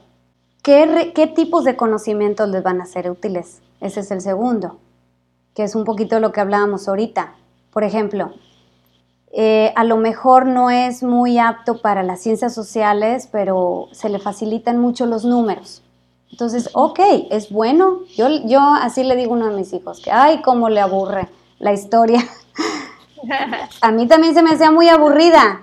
[0.61, 3.61] ¿Qué, ¿Qué, tipos de conocimientos les van a ser útiles?
[3.79, 4.77] Ese es el segundo,
[5.55, 7.33] que es un poquito lo que hablábamos ahorita.
[7.71, 8.33] Por ejemplo,
[9.31, 14.19] eh, a lo mejor no es muy apto para las ciencias sociales, pero se le
[14.19, 15.81] facilitan mucho los números.
[16.31, 16.99] Entonces, ok,
[17.31, 18.01] es bueno.
[18.15, 21.29] Yo, yo así le digo a uno de mis hijos, que, ay, cómo le aburre
[21.59, 22.23] la historia.
[23.81, 25.61] a mí también se me hacía muy aburrida,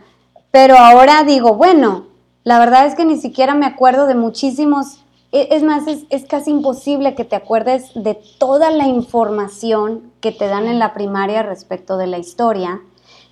[0.50, 2.06] pero ahora digo, bueno,
[2.44, 6.50] la verdad es que ni siquiera me acuerdo de muchísimos, es más, es, es casi
[6.50, 11.96] imposible que te acuerdes de toda la información que te dan en la primaria respecto
[11.96, 12.80] de la historia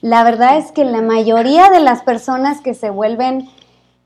[0.00, 3.48] la verdad es que la mayoría de las personas que se vuelven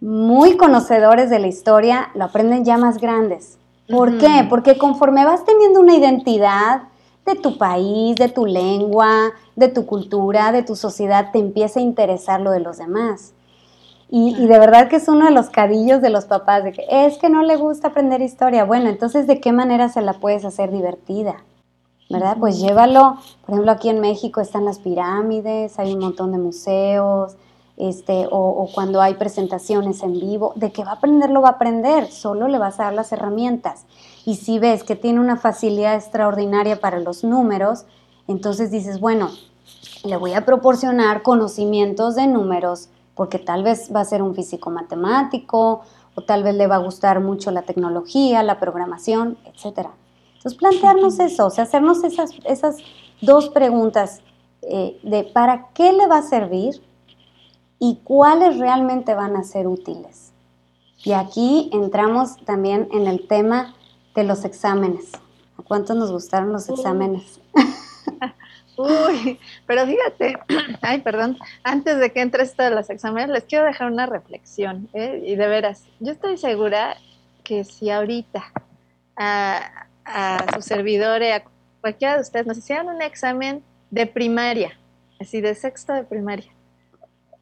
[0.00, 3.58] muy conocedores de la historia lo aprenden ya más grandes.
[3.88, 4.46] ¿Por qué?
[4.48, 6.82] Porque conforme vas teniendo una identidad
[7.24, 11.82] de tu país, de tu lengua, de tu cultura, de tu sociedad, te empieza a
[11.82, 13.32] interesar lo de los demás.
[14.16, 16.86] Y, y, de verdad que es uno de los cadillos de los papás, de que
[16.88, 18.64] es que no le gusta aprender historia.
[18.64, 21.42] Bueno, entonces, ¿de qué manera se la puedes hacer divertida?
[22.10, 22.36] ¿verdad?
[22.38, 27.36] Pues llévalo, por ejemplo, aquí en México están las pirámides, hay un montón de museos,
[27.76, 31.52] este, o, cuando hay presentaciones en vivo, de que va a aprender, lo va a
[31.52, 33.86] aprender, solo le vas a dar las herramientas.
[34.24, 37.84] Y si ves que tiene una facilidad extraordinaria para los números,
[38.28, 39.30] entonces dices, bueno,
[40.04, 44.70] le voy a proporcionar conocimientos de números, porque tal vez va a ser un físico
[44.70, 45.82] matemático,
[46.14, 49.90] o tal vez le va a gustar mucho la tecnología, la programación, etcétera.
[50.36, 52.76] Entonces, plantearnos eso, o sea, hacernos esas, esas
[53.20, 54.20] dos preguntas
[54.62, 56.82] eh, de para qué le va a servir
[57.78, 60.32] y cuáles realmente van a ser útiles.
[61.02, 63.74] Y aquí entramos también en el tema
[64.14, 65.12] de los exámenes.
[65.58, 67.40] ¿A cuántos nos gustaron los exámenes?
[68.76, 70.38] Uy, pero fíjate,
[70.82, 74.88] ay, perdón, antes de que entre esto de los exámenes, les quiero dejar una reflexión,
[74.92, 75.22] ¿eh?
[75.24, 76.96] y de veras, yo estoy segura
[77.44, 78.44] que si ahorita
[79.16, 81.44] ah, a su servidor a
[81.80, 84.78] cualquiera de ustedes nos hicieran un examen de primaria,
[85.20, 86.50] así de sexto de primaria,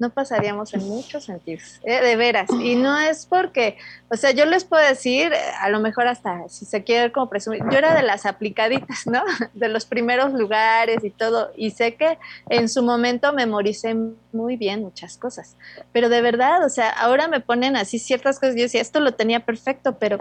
[0.03, 2.01] no pasaríamos en muchos sentidos, ¿eh?
[2.01, 2.51] de veras.
[2.61, 3.79] Y no es porque,
[4.11, 7.63] o sea, yo les puedo decir, a lo mejor hasta si se quiere como presumir,
[7.71, 9.23] yo era de las aplicaditas, ¿no?
[9.55, 11.53] De los primeros lugares y todo.
[11.57, 13.95] Y sé que en su momento memoricé
[14.33, 15.57] muy bien muchas cosas.
[15.93, 18.57] Pero de verdad, o sea, ahora me ponen así ciertas cosas.
[18.57, 20.19] Yo decía, esto lo tenía perfecto, pero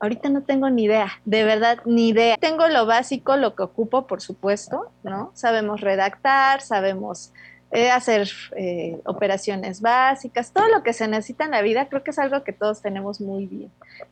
[0.00, 2.36] Ahorita no tengo ni idea, de verdad, ni idea.
[2.36, 5.32] Tengo lo básico, lo que ocupo, por supuesto, ¿no?
[5.34, 7.32] Sabemos redactar, sabemos
[7.70, 12.12] eh, hacer eh, operaciones básicas, todo lo que se necesita en la vida, creo que
[12.12, 13.70] es algo que todos tenemos muy bien.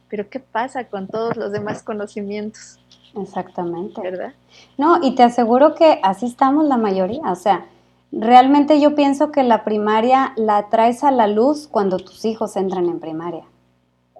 [0.08, 2.78] Pero ¿qué pasa con todos los demás conocimientos?
[3.20, 4.00] Exactamente.
[4.00, 4.34] ¿Verdad?
[4.76, 7.30] No, y te aseguro que así estamos la mayoría.
[7.30, 7.66] O sea,
[8.12, 12.86] realmente yo pienso que la primaria la traes a la luz cuando tus hijos entran
[12.86, 13.44] en primaria.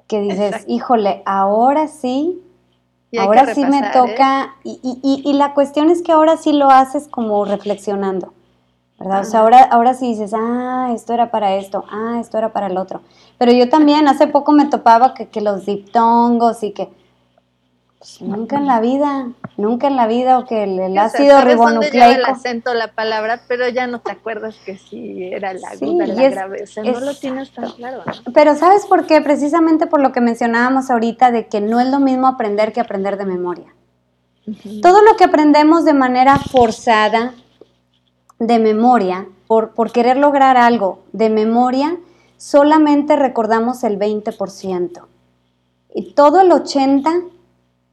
[0.06, 2.42] Que dices, híjole, ahora sí
[3.18, 3.90] ahora sí me ¿eh?
[3.92, 8.32] toca, y, y, y, la cuestión es que ahora sí lo haces como reflexionando.
[8.98, 9.20] ¿Verdad?
[9.20, 12.66] O sea, ahora, ahora sí dices, ah, esto era para esto, ah, esto era para
[12.66, 13.02] el otro.
[13.38, 16.88] Pero yo también hace poco me topaba que, que los diptongos y que
[18.06, 22.20] pues, nunca en la vida, nunca en la vida, o que el, ácido ribonucleico.
[22.20, 26.28] el acento la palabra, pero ya no te acuerdas que sí era la aguda, la
[26.28, 28.02] graveza, no lo tienes tan claro.
[28.32, 29.20] Pero ¿sabes por qué?
[29.22, 33.16] Precisamente por lo que mencionábamos ahorita de que no es lo mismo aprender que aprender
[33.16, 33.74] de memoria.
[34.82, 37.34] Todo lo que aprendemos de manera forzada,
[38.38, 41.96] de memoria, por, por querer lograr algo de memoria,
[42.36, 45.06] solamente recordamos el 20%.
[45.94, 47.30] Y todo el 80%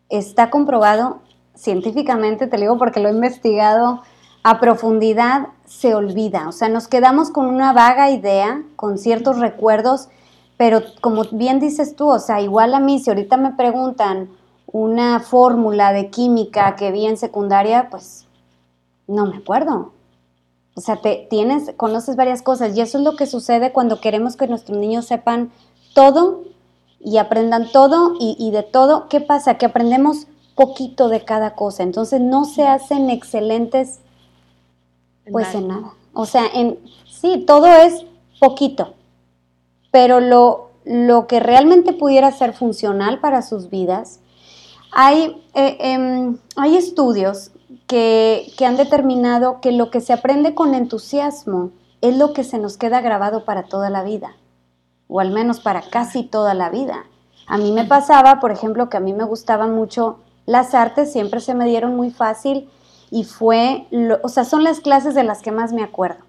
[0.10, 1.20] está comprobado
[1.56, 4.02] científicamente, te digo porque lo he investigado
[4.44, 6.48] a profundidad, se olvida.
[6.48, 10.10] O sea, nos quedamos con una vaga idea, con ciertos recuerdos,
[10.58, 14.30] pero como bien dices tú, o sea, igual a mí, si ahorita me preguntan
[14.68, 18.26] una fórmula de química que vi en secundaria, pues
[19.08, 19.94] no me acuerdo.
[20.76, 24.36] O sea, te tienes, conoces varias cosas y eso es lo que sucede cuando queremos
[24.36, 25.52] que nuestros niños sepan
[25.94, 26.44] todo
[27.00, 29.08] y aprendan todo y, de todo.
[29.08, 29.58] ¿Qué pasa?
[29.58, 31.84] Que aprendemos poquito de cada cosa.
[31.84, 34.00] Entonces no se hacen excelentes
[35.32, 35.94] pues en nada.
[36.14, 38.06] O sea, en sí, todo es
[38.40, 38.94] poquito.
[39.92, 44.20] Pero lo, lo que realmente pudiera ser funcional para sus vidas,
[44.92, 47.52] hay, eh, em, hay estudios
[47.94, 51.70] que, que han determinado que lo que se aprende con entusiasmo
[52.02, 54.36] es lo que se nos queda grabado para toda la vida
[55.08, 57.06] o al menos para casi toda la vida.
[57.46, 61.40] A mí me pasaba, por ejemplo, que a mí me gustaban mucho las artes, siempre
[61.40, 62.68] se me dieron muy fácil
[63.12, 63.86] y fue,
[64.24, 66.24] o sea, son las clases de las que más me acuerdo,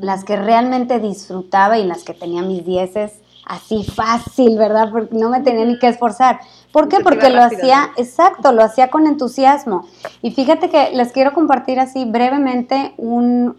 [0.00, 4.90] las que realmente disfrutaba y las que tenía mis dieces así fácil, ¿verdad?
[4.90, 6.40] Porque no me tenía ni que esforzar.
[6.76, 7.00] ¿Por qué?
[7.00, 9.86] Porque lo hacía, exacto, lo hacía con entusiasmo.
[10.20, 13.56] Y fíjate que les quiero compartir así brevemente un,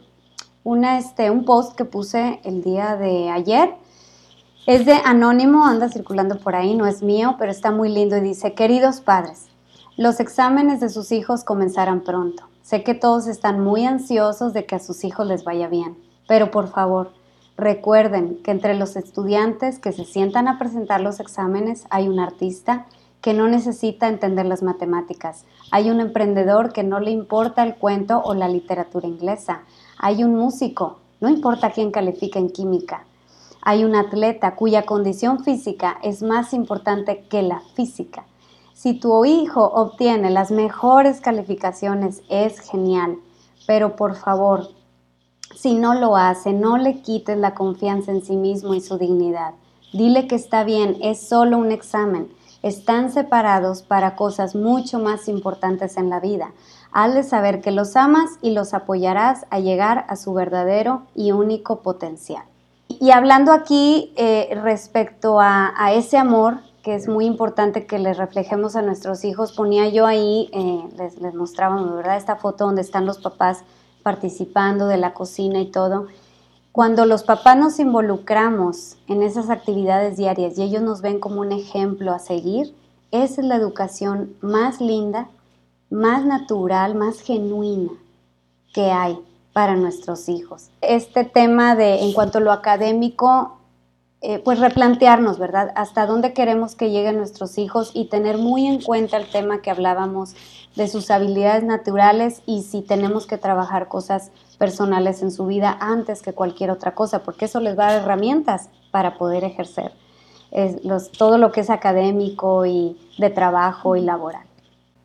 [0.63, 3.73] una, este, un post que puse el día de ayer
[4.67, 8.21] es de Anónimo, anda circulando por ahí, no es mío, pero está muy lindo y
[8.21, 9.47] dice, queridos padres,
[9.95, 12.43] los exámenes de sus hijos comenzarán pronto.
[12.61, 15.97] Sé que todos están muy ansiosos de que a sus hijos les vaya bien,
[16.27, 17.13] pero por favor,
[17.57, 22.85] recuerden que entre los estudiantes que se sientan a presentar los exámenes hay un artista
[23.21, 28.21] que no necesita entender las matemáticas, hay un emprendedor que no le importa el cuento
[28.23, 29.63] o la literatura inglesa,
[29.97, 33.05] hay un músico, no importa quién califica en química,
[33.61, 38.25] hay un atleta cuya condición física es más importante que la física.
[38.73, 43.17] Si tu hijo obtiene las mejores calificaciones, es genial,
[43.65, 44.69] pero por favor,
[45.55, 49.55] si no lo hace, no le quites la confianza en sí mismo y su dignidad.
[49.91, 52.29] Dile que está bien, es solo un examen.
[52.67, 56.51] Están separados para cosas mucho más importantes en la vida.
[56.91, 61.79] Hazle saber que los amas y los apoyarás a llegar a su verdadero y único
[61.79, 62.43] potencial.
[62.89, 68.75] Y hablando aquí eh, respecto a, ese amor, que es muy importante que le reflejemos
[68.75, 72.17] a nuestros hijos, ponía yo ahí, eh, les, les mostraba, ¿verdad?
[72.17, 73.63] Esta foto donde están los papás
[74.03, 76.07] participando de la cocina y todo.
[76.77, 81.51] Cuando los papás nos involucramos en esas actividades diarias y ellos nos ven como un
[81.51, 82.75] ejemplo a seguir,
[83.09, 85.27] esa es la educación más linda,
[85.89, 87.89] más natural, más genuina
[88.75, 89.17] que hay
[89.53, 90.69] para nuestros hijos.
[90.81, 93.56] Este tema de, en cuanto a lo académico,
[94.21, 95.71] eh, pues replantearnos, ¿verdad?
[95.75, 99.69] Hasta dónde queremos que lleguen nuestros hijos y tener muy en cuenta el tema que
[99.69, 100.35] hablábamos
[100.75, 106.21] de sus habilidades naturales y si tenemos que trabajar cosas personales en su vida antes
[106.21, 109.91] que cualquier otra cosa, porque eso les va a dar herramientas para poder ejercer
[111.17, 114.45] todo lo que es académico y de trabajo y laboral.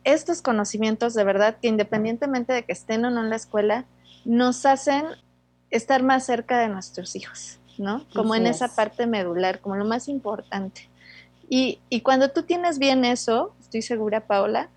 [0.03, 3.85] Estos conocimientos de verdad que independientemente de que estén o no en la escuela,
[4.25, 5.05] nos hacen
[5.69, 8.05] estar más cerca de nuestros hijos, ¿no?
[8.13, 10.89] Como en esa parte medular, como lo más importante.
[11.49, 14.69] Y, cuando tú tienes bien eso, estoy segura, Paola,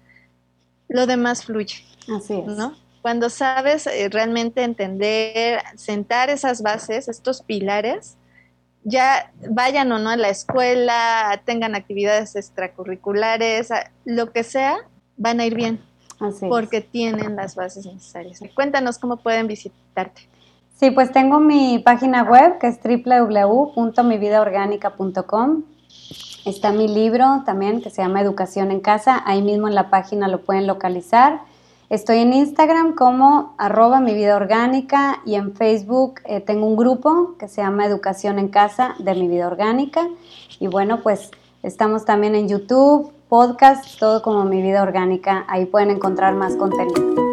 [0.88, 1.84] lo demás fluye.
[2.14, 2.46] Así es.
[2.46, 2.76] ¿no?
[3.00, 8.16] Cuando sabes eh, realmente entender, sentar esas bases, estos pilares,
[8.84, 13.68] ya vayan o no a la escuela, tengan actividades extracurriculares,
[14.04, 14.76] lo que sea,
[15.16, 15.80] van a ir bien
[16.48, 18.40] porque tienen las bases necesarias.
[18.54, 20.28] Cuéntanos cómo pueden visitarte.
[20.78, 25.62] Sí, pues tengo mi página web que es www.mividaorgánica.com.
[26.44, 29.22] Está mi libro también que se llama Educación en Casa.
[29.24, 31.40] Ahí mismo en la página lo pueden localizar.
[31.88, 37.36] Estoy en Instagram como arroba mi vida orgánica y en Facebook eh, tengo un grupo
[37.38, 40.06] que se llama Educación en Casa de mi vida orgánica.
[40.60, 41.30] Y bueno, pues
[41.62, 45.46] estamos también en YouTube, podcast, todo como mi vida orgánica.
[45.48, 47.25] Ahí pueden encontrar más contenido.